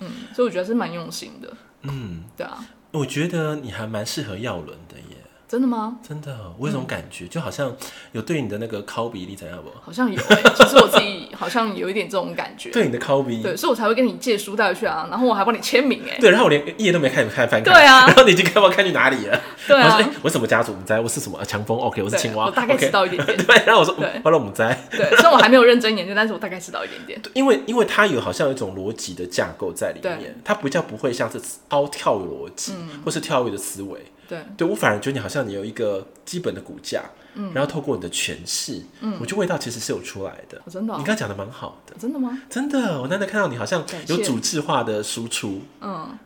[0.00, 1.50] 嗯，所以我觉得是蛮用心的，
[1.82, 5.05] 嗯，对啊，我觉得你还蛮适合耀伦的耶。
[5.48, 5.98] 真的吗？
[6.06, 7.74] 真的，我有种感觉，嗯、就好像
[8.12, 9.70] 有对你的那个拷比例怎样不？
[9.80, 12.70] 好像有、欸，其实我自己好像有一点这种感觉。
[12.70, 16.20] 对你的拷比，对，所以我才会跟你借书带回去啊，然后我还帮你签名哎、欸。
[16.20, 17.72] 对，然后我连页都没看，看翻看。
[17.72, 19.40] 对啊， 然后你已经看不知道看去哪里了。
[19.68, 19.84] 对啊。
[19.86, 20.72] 我说哎，我什么家族？
[20.72, 22.46] 我们在，我是什么强风？OK，我是青蛙。
[22.46, 23.38] 我大概 知道一点点。
[23.46, 24.76] 对，然后我说对，完了我们在。
[24.90, 27.20] 对，虽然我还没有认真研究，但是我大概知道一点点。
[27.34, 34.00] 因为因为它有好像有一种逻辑的架构在里面，它不叫不会像是超跳逻辑，嗯、或是跳跃的思维。
[34.28, 40.60] 对，对我反而觉得你好像你有一个基本的骨架，嗯，然后透过你的诠释，嗯，我觉得味道其实是有出来的。
[40.68, 41.94] 真的，你刚刚讲的蛮好的。
[41.98, 42.42] 真的吗？
[42.50, 45.60] 真的，我难得看到你好像有组织化的输出。
[45.80, 46.18] 嗯，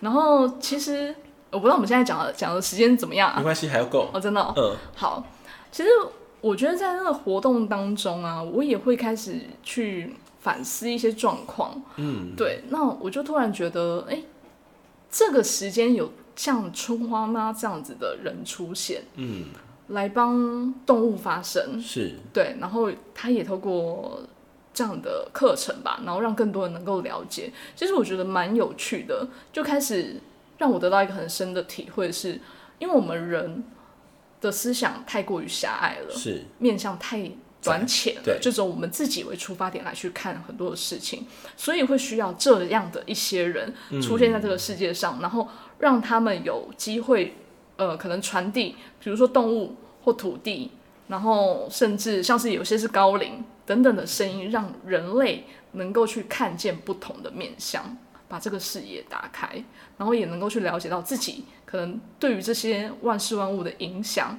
[0.00, 1.14] 然后其实
[1.50, 3.36] 我不知道我们现在讲的讲的时间怎么样啊？
[3.36, 4.08] 没关系，还要够。
[4.14, 4.54] 哦，真的。
[4.56, 5.24] 嗯，好。
[5.70, 5.88] 其实
[6.40, 11.82] 我觉得在那个活动当中啊，我也会开始去反思一些状况。
[11.96, 12.62] 嗯，对。
[12.70, 14.22] 那我就突然觉得，哎，
[15.10, 16.10] 这个时间有。
[16.36, 19.46] 像春花妈这样子的人出现，嗯，
[19.88, 24.20] 来帮动物发声，是对，然后他也透过
[24.72, 27.52] 这样的课程吧，然后让更多人能够了解。
[27.76, 30.20] 其实我觉得蛮有趣的，就开始
[30.58, 32.40] 让我得到一个很深的体会是，是
[32.80, 33.62] 因为我们人
[34.40, 37.30] 的思想太过于狭隘了，是面向太
[37.62, 45.48] 短浅了，就从我们自己为出发点来去看很多的事情，所以会需要这样的一些人出现在这个世界上，嗯、然后。
[45.78, 47.34] 让他们有机会，
[47.76, 50.70] 呃，可能传递，比如说动物或土地，
[51.08, 57.96] 然后甚至像是有些是高龄等等的声音，让人类能够去看见不同的面向，
[58.28, 59.64] 把这个视野打开，
[59.98, 64.38] 然后也能够去了解到自己可能对于这些万事万物的影响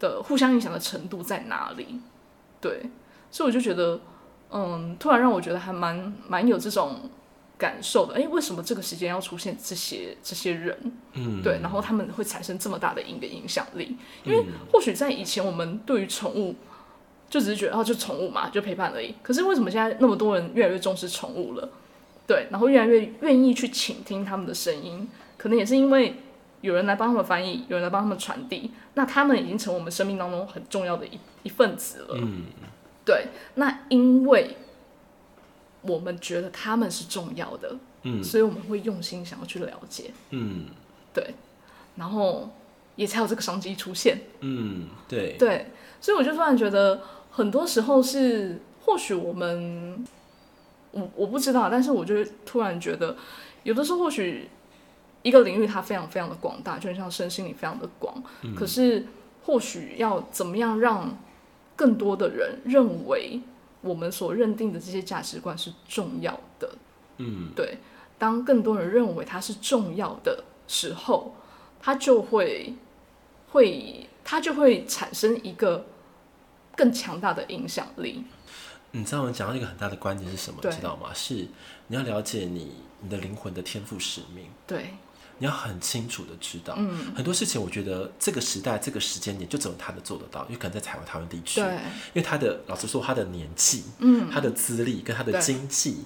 [0.00, 2.00] 的互相影响的程度在哪里。
[2.60, 2.90] 对，
[3.30, 4.00] 所以我就觉得，
[4.50, 7.10] 嗯，突然让我觉得还蛮蛮有这种。
[7.64, 10.76] 感受的，哎，为什么这个时间要出现这些这些人？
[11.14, 16.54] 嗯，对，然后他们会产生这么大的一个影响力，因为或许在以前我们对于宠物
[17.30, 19.14] 就只是觉得哦，就宠物嘛，就陪伴而已。
[19.22, 21.66] 可是为什么现在那么多人越来越重视宠物了？
[22.26, 26.16] 对，然后越来越愿意去倾听他们的声音，可能也是因为
[26.60, 32.16] 有人来帮他们翻译，有人来帮他们传递，那他们已经成为我们生命当中很重要的一一份子了。
[32.18, 32.42] 嗯，
[33.06, 34.58] 对，那因为。
[35.86, 40.66] 我们觉得他们是重要的，嗯，所以我们会用心想要去了解，嗯，
[41.12, 41.34] 对，
[41.96, 42.48] 然后
[42.96, 45.66] 也才有这个商机出现，嗯，对，对，
[46.00, 50.04] 所以我就突然觉得，很多时候是或许我们，
[50.92, 53.16] 我我不知道，但是我就突然觉得，
[53.62, 54.48] 有的时候或许
[55.22, 59.06] 一个领域它非常非常的广大，就像身心灵非常的广，嗯，可是
[59.44, 61.18] 或许要怎么样让
[61.76, 63.40] 更多的人认为。
[63.84, 66.74] 我们所认定的这些价值观是重要的，
[67.18, 67.78] 嗯，对。
[68.18, 71.34] 当更多人认为它是重要的时候，
[71.80, 72.74] 它就会
[73.50, 75.84] 会它就会产生一个
[76.74, 78.24] 更强大的影响力。
[78.92, 80.60] 你知道我们讲到一个很大的关键是什么？
[80.62, 81.12] 知道吗？
[81.12, 81.46] 是
[81.88, 84.46] 你要了解你你的灵魂的天赋使命。
[84.66, 84.94] 对。
[85.38, 96.04] 你要很清楚的知道，嗯，很多事情，我觉得这个时代、这个时间点，就只有他能做得到，因为可能在台湾、台湾地区，对，因为他的老实说，他的年纪，嗯，他的资历跟他的经济，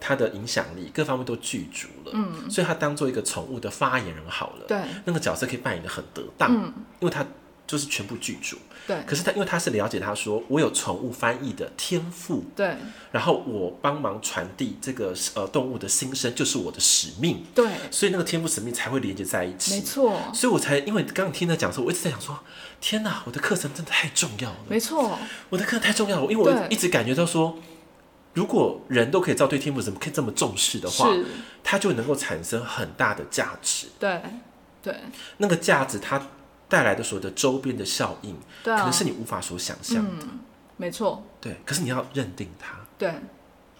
[0.00, 7.26] 他的影响力各方面都具足了，嗯，所以他当做一个宠物的发言人好了，对，那个角色可以扮演的很得当，嗯，因为他。
[7.66, 8.96] 就是全部剧组，对。
[9.04, 12.76] 可是他，因为他是了解，他说我有宠物翻译的天赋，对。
[13.10, 17.66] 然后我帮忙传递这个呃动物的心声，就是我的使命，对。
[17.90, 20.16] 所以那个天赋使命才会连接在一起，没错。
[20.32, 22.38] 所以我才因为刚刚听他讲的时候，我一直在想说，
[22.80, 27.58] 天哪，我的课程真的太重要了，没错，我的课程太重要了，因为我一直感觉到说，
[28.34, 31.10] 如果人都可以照对天赋怎么可以这么重视的话，
[31.64, 34.22] 它就能够产生很大的价值，对，
[34.82, 34.94] 对。
[35.38, 36.22] 那个价值它。
[36.68, 40.26] 带来的所有的周边的效应，对啊，可能是你无法所想象的。
[40.26, 40.40] 嗯，
[40.76, 41.22] 没错。
[41.40, 42.74] 对，可是你要认定它。
[42.98, 43.14] 对，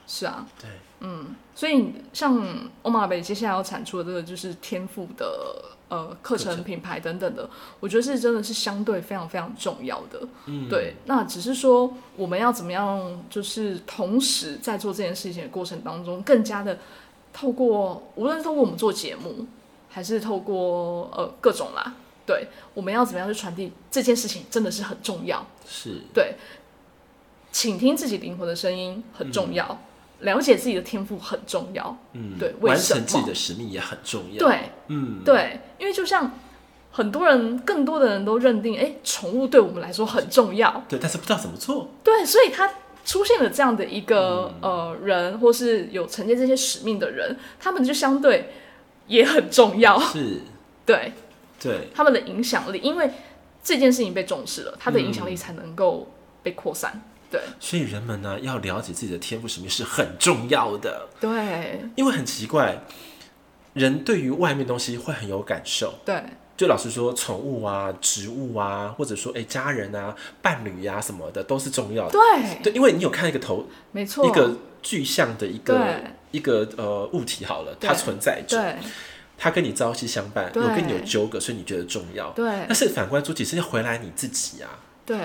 [0.07, 0.47] 是啊。
[0.61, 0.71] 对，
[1.01, 2.41] 嗯，所以像
[2.83, 10.21] 欧玛贝接下来要产出的这个就是天赋的呃课程品牌等等的，我觉得是真的是相对非常非常重要的。
[10.47, 10.95] 嗯，对。
[11.07, 16.79] 那只是说我们要怎么样，就是同时在做这件事情的过程当中，更加的
[17.33, 19.47] 透过无论是透过我们做节目，
[19.89, 21.95] 还是透过呃各种啦。
[22.27, 25.47] 对，我们要怎么样去传递这件事情，真的是很重要。
[25.65, 26.35] 是对，
[27.53, 29.79] 倾听自己灵魂的声音很重要，
[30.19, 31.97] 嗯，了解自己的天赋很重要。
[32.15, 33.01] 嗯，对，为什么？
[33.01, 34.39] 完成自己的使命也很重要。
[34.39, 36.33] 对，嗯，对，因为就像
[36.91, 40.85] 很多人，更多的人都认定，哎，宠物对我们来说很重要。
[40.89, 41.91] 对，但是不知道怎么做。
[42.03, 42.69] 对，所以他
[43.05, 48.51] 出现了这样的一个、嗯、呃人，或是有承接这些使命的人，他们就相对
[49.07, 49.97] 也很重要。
[50.01, 50.41] 是，
[50.85, 51.13] 对。
[51.61, 53.11] 对，他们的影响力，因为
[53.63, 56.93] 这件事情被重视了，他的影响力才能够被扩散。
[56.95, 61.09] 嗯对，所以人们呢，要了解自己的天赋使命是很重要的。
[61.21, 62.79] 对，因为很奇怪，
[63.73, 65.95] 人对于外面东西会很有感受。
[66.05, 66.23] 对，
[66.57, 72.13] 就老实说，宠物啊、植物啊，或者说哎家人啊、伴侣呀、啊、什么的，都是重要的。
[72.13, 78.77] 对，对，因为你有看一个头，没错，一个具象的一个一个呃物体好了，它存在着，
[79.37, 82.31] 对，它跟你朝夕相伴，有跟你有纠葛，所以你觉得重要。
[82.31, 84.69] 对，但是反观主体，是要回来你自己啊。
[85.05, 85.17] 对。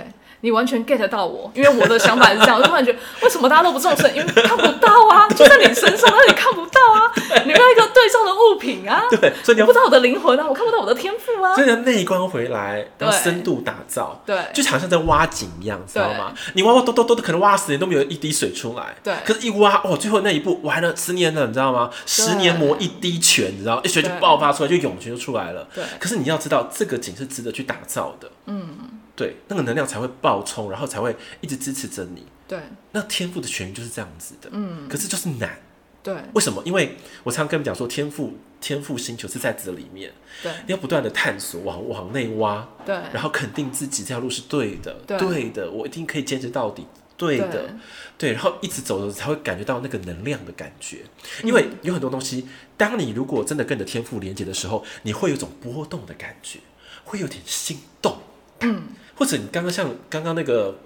[0.44, 4.08] 你完全 get 到我，因为我的想法是这样，我突然觉得为什么大家都不重视？
[4.10, 7.01] 因为看不到啊， 就在你身上，但你看不到啊，
[7.46, 16.34] 你没有一个对照的物品啊， 对，所以你不知道我的灵魂啊，我看不到我的天赋啊，所以要内观回来，然后深度打造，对，就好像在挖井一样，知道吗？
[16.54, 21.90] 你挖挖都都都可能挖十年都没有一滴水出来，对，可是一挖哦，最后那一步完了十年了，你知道吗？
[22.06, 25.84] 十年磨一滴泉，你知道，一水就爆发出来，就涌泉就出来了，对。
[26.00, 28.68] 可是你要知道，这个井是值得去打造的，嗯。
[29.14, 32.26] 对，那个能量才会爆冲，然后才会一直支持着你。
[32.48, 32.58] 对，
[32.94, 34.50] 那天赋的权益就是这样子的。
[34.52, 35.60] 嗯，可是就是难。
[36.04, 36.62] 对，为什么？
[36.66, 40.12] 因为我常常跟你们讲说，天赋天赋星球是在这里面。
[40.42, 42.68] 对，你要不断的探索，往往内挖。
[42.86, 46.86] 对，然后肯定自己这条路是对的，对的，我一定可以坚持到底。
[47.18, 47.76] 对的，
[48.18, 51.02] 对，然后一直走着才会感觉到那个能量的感觉。
[51.44, 56.58] 因为有很多东西，当你如果真的跟你的天赋连接的时候，你会有一种波动的感觉，
[57.04, 58.18] 会有点心动。
[58.62, 58.84] 嗯。
[59.14, 60.80] 或者你刚刚像刚刚那个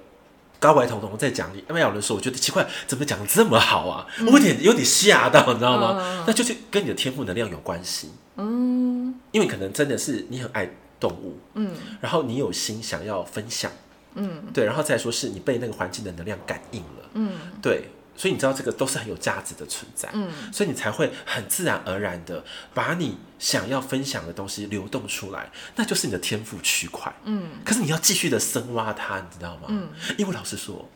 [0.59, 4.05] 高怀彤彤在讲你，没有人说，我觉得奇怪，怎么讲的这么好啊？
[4.27, 5.97] 我有点有点吓到，你知道吗？
[5.99, 8.11] 嗯、那就是跟你的天赋能量有关系。
[8.37, 13.71] 嗯，因为可能真的是你很爱动物，嗯，然后你有心想要分享，
[14.15, 17.89] 嗯，对，然后再说是你被那个环境的能量感应了，嗯，对。
[18.17, 22.41] 所以你知道这个都是很有价值的存在，嗯，所以你才会很自然而然的
[22.73, 27.43] 把你想要分享的东西流动出来，那就是你的天赋区块，嗯。
[27.63, 29.67] 可是你要继续的深挖它，你知道吗？
[29.67, 29.89] 嗯。
[30.17, 30.89] 因为老实说，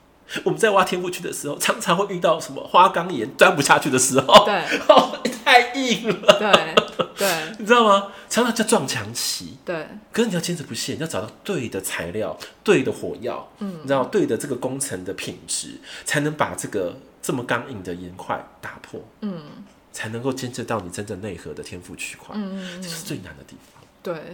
[0.43, 4.55] 我们在挖天赋区的时候，常常会遇到什么花岗岩钻不下去的时候，对，
[4.89, 6.75] 哦，太硬了，对
[7.15, 7.27] 对，
[7.59, 8.07] 你知道吗？
[8.27, 9.88] 常常叫撞墙期，对。
[10.12, 16.97] 可是你要坚持不懈，你要找到对的材料、对的火药，嗯，你知道，对的这个工程的品质，才能把这个。
[17.21, 19.43] 这么刚硬的岩块打破，嗯，
[19.91, 23.84] 才能够监测到你真正内核的天赋区块，嗯，这是最难的地方。
[24.02, 24.32] 对，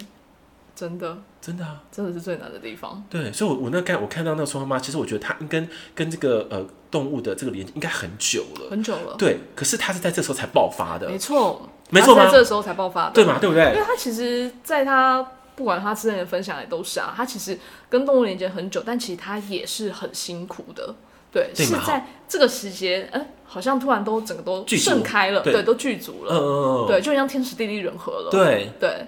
[0.76, 3.04] 真的，真的啊，真的是最难的地方。
[3.10, 9.16] 对，所以我，我我那看我看到那个春花妈，其实我觉得它跟跟这个呃动物的这个连接应该很久了，很久了。
[9.18, 12.16] 对，可是它是在这时候才爆发的，没错，没错？
[12.16, 13.40] 在这时候才爆发的，对嘛？
[13.40, 13.64] 对不对？
[13.74, 15.24] 因为它其实，在它
[15.56, 17.58] 不管他之前的分享也都是啊，他其实
[17.90, 20.94] 跟动物连接很久，但其实他也是很辛苦的。
[21.36, 29.06] 对，是在这个时节，哎，好像突然都整个都盛开了，对，都具足了，对，就像天时地利人和了，对对。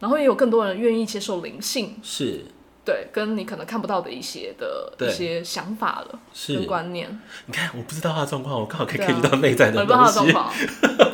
[0.00, 2.42] 然后也有更多人愿意接受灵性，是，
[2.86, 7.20] 对，跟你可能看不到的一些的一些想法了，是观念。
[7.44, 10.18] 你看，我不知道他的状况，我刚好可以可以遇到内在的东西，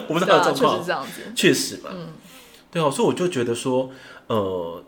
[0.07, 2.09] 我不知道他的状况， 确实这样子，确实嘛，嗯，
[2.71, 3.91] 对啊，所以我就觉得说，
[4.29, 4.85] 呃。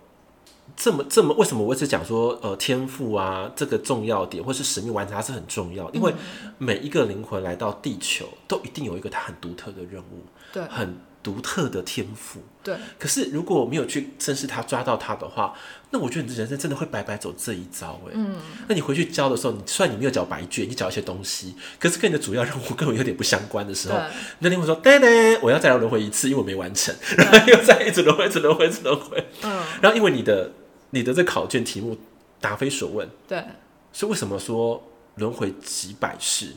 [0.77, 6.13] 这么这么，为什么我一直讲说，呃，天赋啊，这个重要点，或是使命完成，它是很重要，因为
[6.59, 12.75] 每一个灵魂来到地球，都一定有一个它很独特的任务，对，很独特的天赋，对。
[12.99, 15.55] 可是如果没有去正视它、抓到它的话，
[15.91, 18.35] 那我觉得你的人生真的会白白走这一遭，哎，嗯。
[18.69, 23.99] 那你回去教的时候，你虽然你没有缴白卷，你缴一些东西，可是跟你的主要任务根本有点不相关的时候，
[24.41, 29.63] 那灵魂说：“对对，我要再来轮回一次，因为我没完成，然后 又再一直轮回，一直轮回，一直轮回，嗯。
[29.81, 30.51] 然后因为你的。
[30.94, 31.98] 你的这考卷题目
[32.40, 33.44] 答非所问，对，
[33.92, 34.80] 所以为什么说
[35.16, 36.52] 轮回几百世，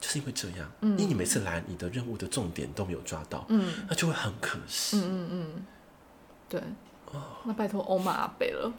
[0.00, 5.64] 就是因为这样，嗯，因为你每次来，你的任务的重点都没有抓到，嗯，那就会很可惜，嗯嗯嗯，
[6.48, 6.60] 对，
[7.12, 8.72] 哦，那拜托欧玛阿贝了，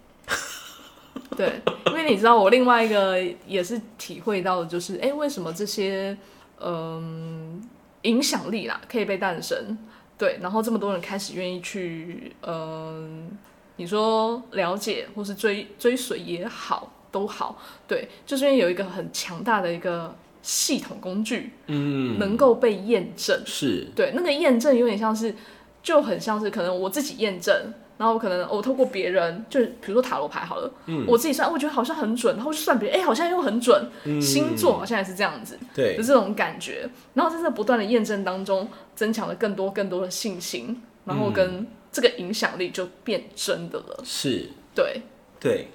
[1.38, 6.18] 对，因为你知道我另外一个也是体会到的，就是哎、欸，为什么这些
[6.60, 7.66] 嗯
[8.02, 9.78] 影响力啦可以被诞生，
[10.18, 13.32] 对，然后这么多人开始愿意去嗯。
[13.78, 23.88] 你说了解或是追追随也好，都好，对，就是因为有一个很强大的一个系统工具，嗯，能够被验证，是。
[23.96, 25.34] 对，那个验证有点像是，
[25.82, 41.58] 就很像是可能我自己验证，然后可能我透过别人，就比如说塔罗牌好了，嗯，我自己算，我觉得好像很准，然后就算别人，哎，好像又很准，嗯，星座好像也是这样子，对，就这种感觉，然后在这不断的验证当中，增强了更多更多的信心，然后跟。
[41.58, 41.68] 嗯
[41.98, 45.02] 这个影响力就变真的了，是，对，
[45.40, 45.68] 对，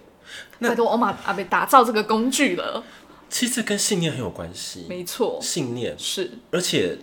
[0.60, 2.84] 那拜托欧玛阿贝打造这个工具了。
[3.28, 5.98] 其实跟信念很有关系，没错，信念。
[5.98, 6.96] 是，而且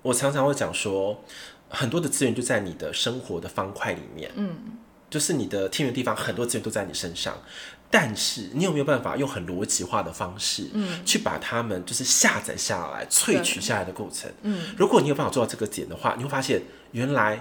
[0.00, 1.22] 我常常会讲说，
[1.68, 4.78] 很多的资源就在你的生活的方块里面，嗯，
[5.10, 7.36] 就是你的天圆地方，很多资源都在你身上。
[7.90, 14.32] 但是你有没有办法用很逻辑化的方式，嗯，去把它们就是下载下来、萃取下来的过程？
[14.40, 16.62] 嗯，如果你有办法做到这个点的话，你会发现
[16.92, 17.38] 原来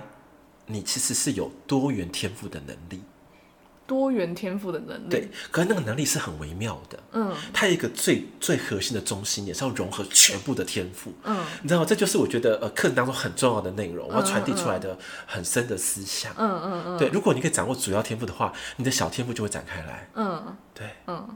[0.67, 3.01] 你其实是有多元天赋的能力。
[3.87, 6.97] 多元天赋的能力，对，可是那个能力是很微妙的。
[7.11, 11.11] 嗯，它有一个最最核心的中心，也是要融合全部的天赋。
[11.23, 11.85] 嗯，你知道吗？
[11.85, 16.33] 这就是我觉得呃课程当中很重要的内容，我要传递出来的很深的思想。
[16.37, 20.07] 嗯嗯嗯，对，如果你可以掌握主要天赋的话，你的小天赋就会展开来。
[20.13, 21.27] 嗯，对，嗯，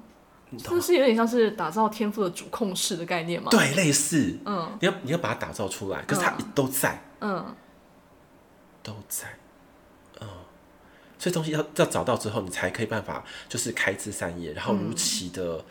[0.57, 3.49] 是不是有点像是打造天赋的主控室的概念吗？
[3.51, 4.37] 对，类似。
[4.45, 7.03] 嗯，你要你要把它打造出来，可是它都在。
[7.19, 7.43] 嗯，
[8.85, 9.27] 都在。
[10.21, 10.27] 嗯
[11.17, 15.65] 这东西要要找到之后，你才可以办法，就是开枝散叶，然后如期的、嗯、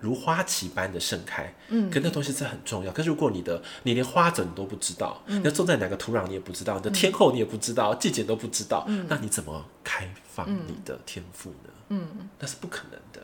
[0.00, 1.54] 如花期般的盛开。
[1.68, 2.90] 嗯，可那东西是很重要。
[2.90, 11.70] 可是如果你的你连花种你都不知道，嗯、你要种在哪个土壤你也不知道，你的天候你也不知道，嗯、季节都不知道，嗯、那你怎么开放你的天赋呢？
[11.90, 13.22] 嗯，那是不可能的。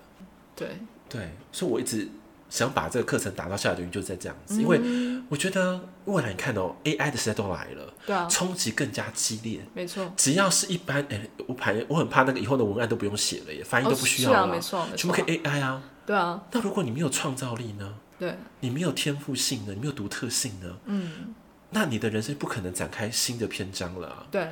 [0.55, 0.77] 对
[1.09, 2.09] 对，所以我一直。
[2.49, 4.81] 想把这个课程打造下来的原因就是在这样子，因为
[5.29, 10.11] 我觉得未来你看哦，AI 的时代都来了，对啊，冲击更加激烈，没错。
[10.17, 16.43] 只要是一般，哎，我怕我很怕那个以后的文案都不用写了耶，翻译都不需要了，没错，全部可以 AI 啊，对啊。
[16.53, 17.95] 那如果你没有创造力呢？
[18.19, 19.73] 对，你没有天赋性呢？
[19.75, 20.77] 你没有独特性呢？
[20.87, 21.35] 嗯，
[21.71, 24.49] 那你的人生不可能展开新的篇章了，对，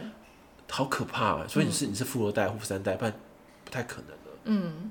[0.70, 1.46] 好可怕啊！
[1.48, 3.12] 所以你是你是富二代或富三代，不然
[3.64, 4.90] 不太可能了，嗯。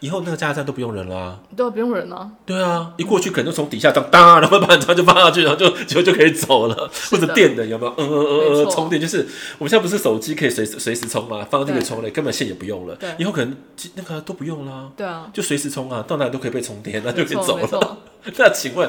[0.00, 2.30] 以后那个加油站都不用人了，啊，对啊，不用人啊。
[2.46, 6.90] 对啊，一过去可能就从底下当当， 然后把你车就放下去，然后就就就可以走了。
[7.10, 7.94] 或者电的有没有？
[7.98, 9.18] 嗯嗯嗯嗯，充电就是
[9.58, 11.46] 我们现在不是手机可以随时随时充吗？
[11.50, 12.94] 放到那个充了，根本线也不用了。
[12.96, 13.56] 对，以后可能
[13.94, 14.92] 那个都不用了。
[14.96, 17.98] 对啊，就随时充啊，到哪里都可以被充电，那就可以走了。
[18.36, 18.88] 那请问，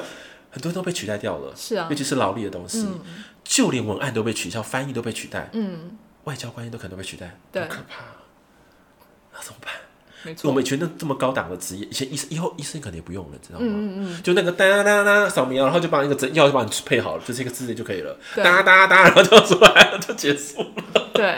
[0.52, 3.00] 很多人都被取代掉了，是啊，尤其是劳力的东西，嗯、
[3.44, 8.04] 就连文案都被取消，翻译都被取代，嗯，外交关系都可能都被取代，对，可怕，
[9.34, 9.72] 那怎么办？
[10.44, 13.66] 我们以前那这么高档的职业，以前医生以后医生可能也不用了，知道吗？
[13.68, 18.18] 嗯嗯就那个哒哒哒扫描，然后就把那个针药就帮你配好了，就是一个字就可以了。
[18.36, 21.10] 哒哒哒，然后就出来了，就结束了。
[21.14, 21.38] 对，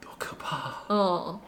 [0.00, 0.74] 多可怕！
[0.88, 1.38] 嗯，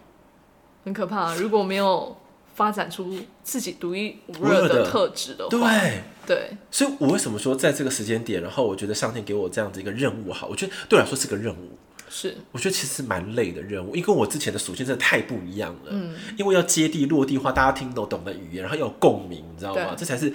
[0.85, 1.35] 很可怕。
[1.35, 2.17] 如果没有
[2.55, 6.57] 发展出自己独一无二的特质的话，对对。
[6.71, 11.79] 所以我为什么说在这个时间点，然后我觉得上天给我这样子一个任务，好，我觉得对我来说是个任务。
[12.13, 15.91] 是，我觉得其实蛮累的任务，因为跟我之前的属性真的太不一样了。
[15.91, 19.95] 嗯，因为要接地落地化，大家听懂懂的语言，然后要有共鸣，你知道吗？
[19.97, 20.29] 这才是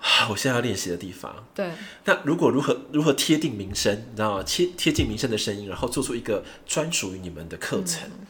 [0.00, 1.44] 啊，我现在要练习的地方。
[1.52, 1.72] 对，
[2.04, 4.44] 那如果如何如何贴近民生，你知道吗？
[4.44, 8.08] 贴贴近民生的声音，然后做出一个专属于你们的课程。
[8.08, 8.26] 嗯、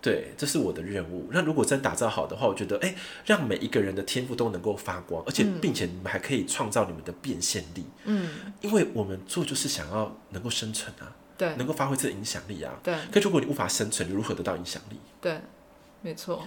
[0.00, 1.28] 对，这是我的任务。
[1.30, 2.94] 那如果真打造好的话，我觉得，哎，
[3.26, 7.84] 让每一个人的天赋都能够发光，而且并且你们还可以创造你们的变现力。
[8.04, 8.30] 嗯，
[8.62, 11.12] 因为我们做就是想要能够生存啊。
[11.38, 12.72] 对，能够发挥这个影响力啊！
[12.82, 14.98] 对，可如果你无法生存，你如何得到影响力？
[15.20, 15.40] 对，
[16.02, 16.46] 没错。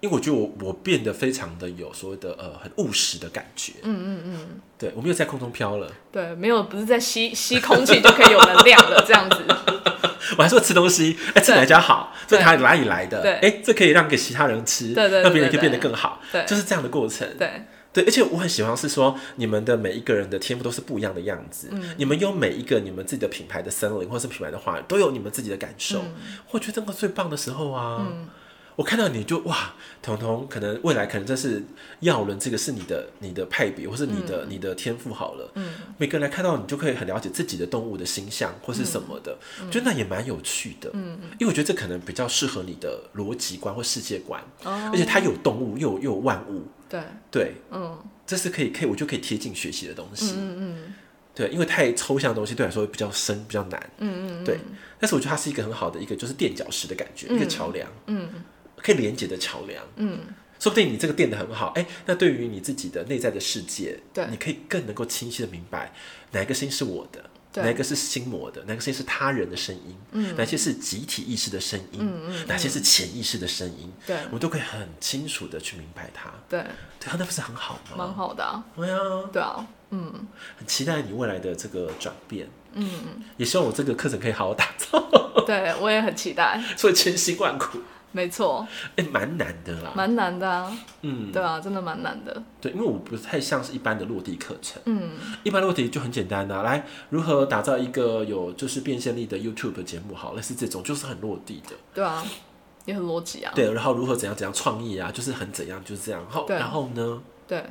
[0.00, 3.72] 因为我觉得我我变得非常的有所谓的呃很务实的感觉。
[3.84, 4.60] 嗯嗯嗯。
[4.76, 5.90] 对，我没有在空中飘了。
[6.12, 9.42] 对，没有，不是在吸 吸空气就可以有能量了，这样子。
[10.36, 12.12] 我还说吃东西，哎，吃哪家好？
[12.26, 13.22] 这哪哪里来的？
[13.22, 16.20] 对，哎，这可以让给其他人吃，对对，让别人可以变得更好。
[16.32, 17.26] 对，就是这样的过程。
[17.38, 17.64] 对。
[17.94, 21.68] 对，而且我很喜欢是说，你们的每一个人的天赋都是不一样的样子。
[21.70, 26.00] 嗯，你们有每一个你们自己的品牌的森林，或是品牌的话，都有你们自己的感受。
[26.00, 28.06] 嗯，我觉得这个最棒的时候啊。
[28.06, 28.28] 嗯
[28.76, 31.62] 我看到你就哇，彤彤，可能未来可能这是
[32.00, 35.48] 耀伦，这个是你的你的派别，或是你的、嗯、你的天赋好了。
[35.54, 40.90] 嗯，每个人来看到你就可以很了解自己的动物的形象或是什么的，我、觉得那也蛮有趣的。
[40.92, 46.66] 嗯，因为我觉得这可能比较适合你的逻辑观或世界观，哦、而且它有动物又有又有万物。
[46.88, 47.00] 对
[47.30, 47.96] 对，嗯，
[48.26, 50.34] 这是可以可以，我就可以贴近学习的东西。
[50.36, 50.94] 嗯嗯，
[51.32, 53.90] 对，因为太抽象的东西对我来说比较深比较难。
[53.98, 54.58] 嗯嗯对，
[54.98, 57.88] 但是我觉得它是一个很好的一个就是垫脚石的感觉，嗯、一个桥梁。
[58.06, 58.28] 嗯。
[58.84, 60.18] 可以连接的桥梁，嗯，
[60.60, 65.90] 说不定你这个垫得很好，哎，那对于你自己的内在的世界，对，你可以更能够清晰的明白
[66.32, 67.24] 哪一个声音是我的，
[67.62, 76.60] 哪一个是心魔的，哪个声音是他人的声音，嗯，哪些是集体意识的声音，嗯嗯，哪些是潜意识的声音，对，我们都可以很清楚的去明白它，对，
[77.00, 77.96] 对啊，那不是很好吗？
[77.96, 78.98] 蛮好的，对啊，
[79.32, 80.12] 对啊，嗯，
[80.58, 82.86] 很期待你未来的这个转变，嗯，
[83.38, 85.00] 也希望我这个课程可以好好打造，
[85.46, 87.78] 对我也很期待， 所以千辛万苦。
[88.14, 92.42] 没错，哎，蛮难的啦，蛮难的啊，嗯，对啊，真的蛮难的。
[92.60, 95.10] 对，因为我不太像是一般的落地课程，嗯，
[95.42, 102.24] 一般落地就很简单的，来如何打造一个有就是变现力的 YouTube 节目，好，类似这种就是很落地的，对啊，
[102.84, 107.64] 也很逻辑啊，对，然后如何怎样怎样创意啊，就是很怎样就是这样，然后然后呢，对，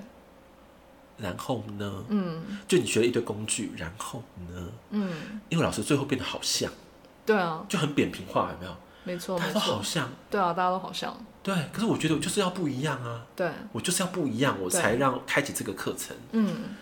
[1.18, 2.04] 然后呢？
[2.10, 4.22] 嗯，就你学了一堆工具，然后
[4.52, 4.70] 呢？
[4.90, 6.70] 嗯，因为老师最后变得好像，
[7.26, 8.76] 对啊，就很扁平化，有没有？
[9.04, 11.56] 没错，大家都好像，对啊，大家都好像，对。
[11.72, 16.16] 可是我觉得我就是要不一样啊，对，我就是要不一样，我才让开启这个课程。
[16.32, 16.76] 嗯，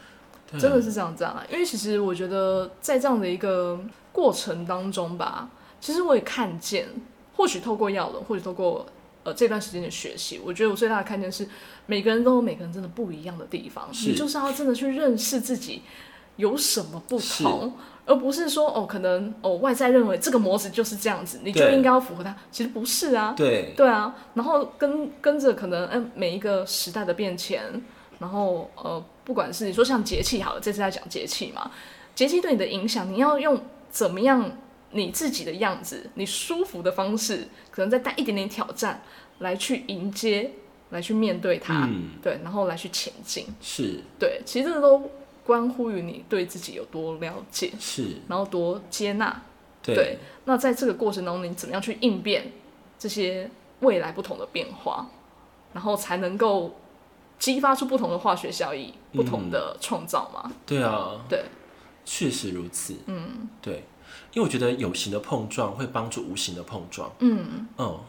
[0.60, 3.80] 真的是这样这样啊，因为其实我觉得在这样的一个
[4.12, 5.50] 过程当中吧，
[5.80, 6.88] 其实我也看见，
[7.36, 8.86] 或许透过药轮，或许透过。
[9.24, 11.48] 呃，这段时间的学习，我觉得我最大的看见是，
[11.86, 15.84] 每个人都有每个人真的不一样的地方，你就是要真的去认识自己
[16.42, 17.74] 有什么不同，
[18.06, 23.74] 而不是说哦，可能哦外在认为这个模子就是这样子，你就应该要符合它，其实不是啊，对。
[23.78, 27.62] 对啊，然后跟跟着可能嗯每一个时代的变迁，
[28.20, 31.72] 然后呃不管是你说像节气好了，这次在讲节气嘛，
[32.16, 34.52] 节气对你的影响，你要用怎么样？
[34.94, 39.02] 你自己的样子，你舒服的方式，可能再带一点点挑战，
[39.40, 40.52] 来去迎接，
[40.90, 45.10] 来去面对它，嗯、对，然后来去前进，是，对，其实这个都
[45.46, 49.42] 关乎于你对自己有多了解，是，然后多接纳，
[49.82, 52.52] 对，对，那在这个过程中，你怎么样去应变
[53.00, 55.08] 这些未来不同的变化，
[55.74, 56.76] 然后才能够
[57.40, 60.52] 激发出不同的化学效益，不同的创造嘛、嗯？
[60.66, 61.46] 对啊，对，
[62.06, 63.84] 确实如此，嗯，对。
[64.34, 67.12] 因为我觉得有形的碰撞会帮助无形的碰撞。
[67.20, 67.68] 嗯。
[67.78, 68.00] 嗯，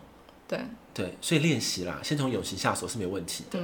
[0.47, 0.61] 对
[0.95, 3.59] 对，所以练习啦，先从有形下手是没问题的。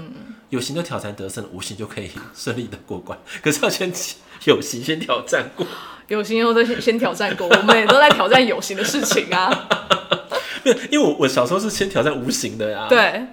[0.49, 3.19] 有形就挑战得胜，无形就可以 顺利的过关。
[3.43, 3.93] 可是要先
[4.45, 5.67] 有形先挑战过，
[6.09, 7.47] 有形又再先先挑战过。
[7.47, 9.69] 我们也都在挑战有形的事情啊。
[10.91, 12.87] 因为我我小时候是先挑战无形的呀。
[12.89, 13.27] 对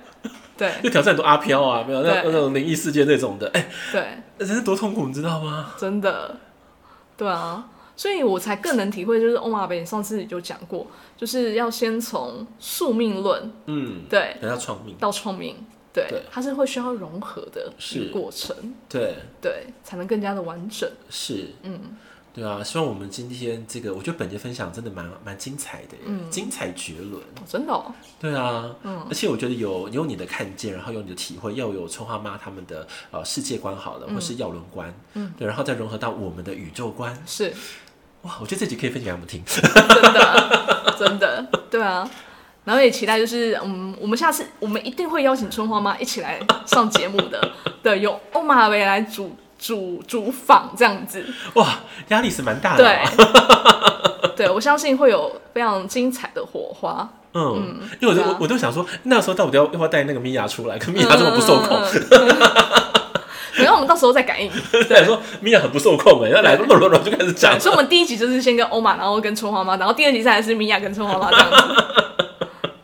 [0.57, 3.49] 对，就挑战很多阿飘啊，没有那那种灵异事件那种的。
[3.53, 4.05] 哎，对，
[4.37, 5.73] 人是多痛苦，你知道吗？
[5.77, 6.37] 真的，
[7.17, 7.65] 对啊。
[7.97, 10.85] 所以我才更能体会，就是欧玛 ㄚ 贝上次就讲过，
[11.15, 15.55] 就是要先从宿命论，嗯，对，等到创命，到创命，
[15.93, 18.55] 对，它是会需要融合的一个过程，
[18.89, 21.79] 对，对，才能更加的完整，是，嗯，
[22.33, 37.53] 对啊，希望我们今天这个，我觉得本节分享真的蛮蛮精彩的，嗯，精彩绝伦，真的，哦，对啊，嗯，而且我觉得有有你的看见，然后有你的体会，要有春花妈他们的呃世界观好了，或是药轮观，嗯，对，然后再融合到我们的宇宙观，是。
[38.25, 42.09] 哇，我觉得这集可以分享给他们听，真的，真的，对啊，
[42.63, 47.51] 然后也期待就是，嗯，我们下次我们一定会邀请春花妈一起来上节目的，
[47.83, 51.23] 对，由欧玛 ㄚ 贝来主主主访这样子，
[51.53, 53.11] 哇，压力是蛮大的，啊，
[54.23, 60.79] 对， 对我相信会有非常精彩的火花，嗯，嗯因为我就、啊、我我都想说，那时候到底要要不要带那个米娅出来？
[60.79, 61.77] 可米娅这么不受控。
[61.79, 62.84] 嗯嗯嗯
[63.57, 64.51] 然后我们到时候再感应。
[64.87, 67.59] 对，说米娅很不受控哎，然后来啰啰啰就开始讲。
[67.59, 71.85] 所以，我们第一集就是先跟欧玛，然后跟春花妈，然后第二集再来是米娅跟春花妈这样子。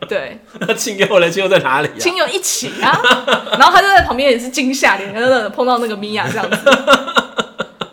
[0.08, 0.40] 对。
[0.60, 1.30] 那亲友呢？
[1.30, 1.90] 亲友在哪里？
[1.98, 3.02] 亲友一起啊，
[3.58, 6.58] 然后他就在旁边也是惊吓，脸然碰到那个米娅这样子。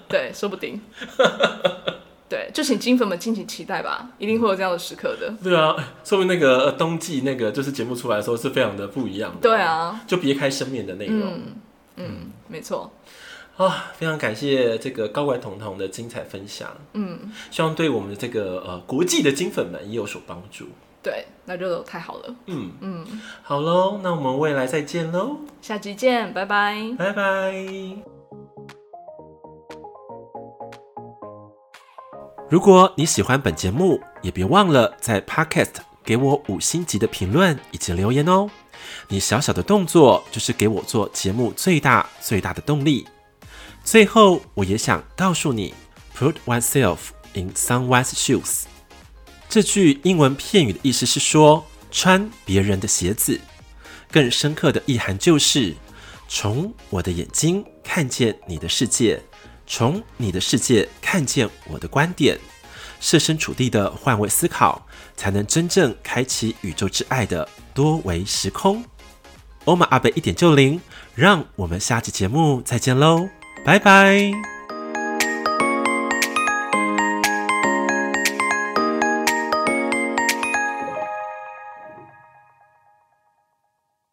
[0.08, 0.80] 对，说不定。
[2.28, 5.32] 对，就请金粉们敬请期待吧，一定会有这样的时刻的。
[5.42, 5.74] 对啊，
[6.04, 9.36] 说明那个冬季那个就是节目出来的时候是非常的不一样的。
[9.40, 11.20] 对啊，就别开生面的内容。
[11.20, 11.42] 嗯
[11.98, 12.90] 嗯，没错，
[13.56, 20.66] 啊，非常感谢这个高管彤彤的精彩分享，嗯，希望对我们的这个呃国际的金粉们也有所帮助。
[21.02, 22.34] 对，那就太好了。
[22.46, 23.06] 嗯嗯，
[23.42, 27.54] 好喽，那我们未来再见喽，下集见，拜拜，拜拜。
[32.50, 38.48] 如果你喜欢本节目，也别忘了在 Podcast 给我五星级的评论以及留言哦。
[39.08, 43.06] 你小小的动作，就是给我做节目最大最大的动力。
[43.84, 45.74] 最后，我也想告诉你
[46.16, 46.98] ，Put oneself
[47.34, 48.64] in someone's shoes。
[49.48, 53.40] 这句英文片语的意思是说，穿别人的鞋子。
[54.10, 55.74] 更深刻的意涵就是，
[56.28, 59.22] 从我的眼睛看见你的世界，
[59.66, 62.38] 从你的世界看见我的观点，
[63.00, 64.86] 设身处地的换位思考，
[65.16, 67.48] 才能真正开启宇宙之爱的
[67.78, 68.84] 多维时空。
[69.66, 70.80] 欧玛阿贝一点就灵，
[71.14, 73.28] 让我们下期节目再见喽，
[73.64, 74.57] 拜拜。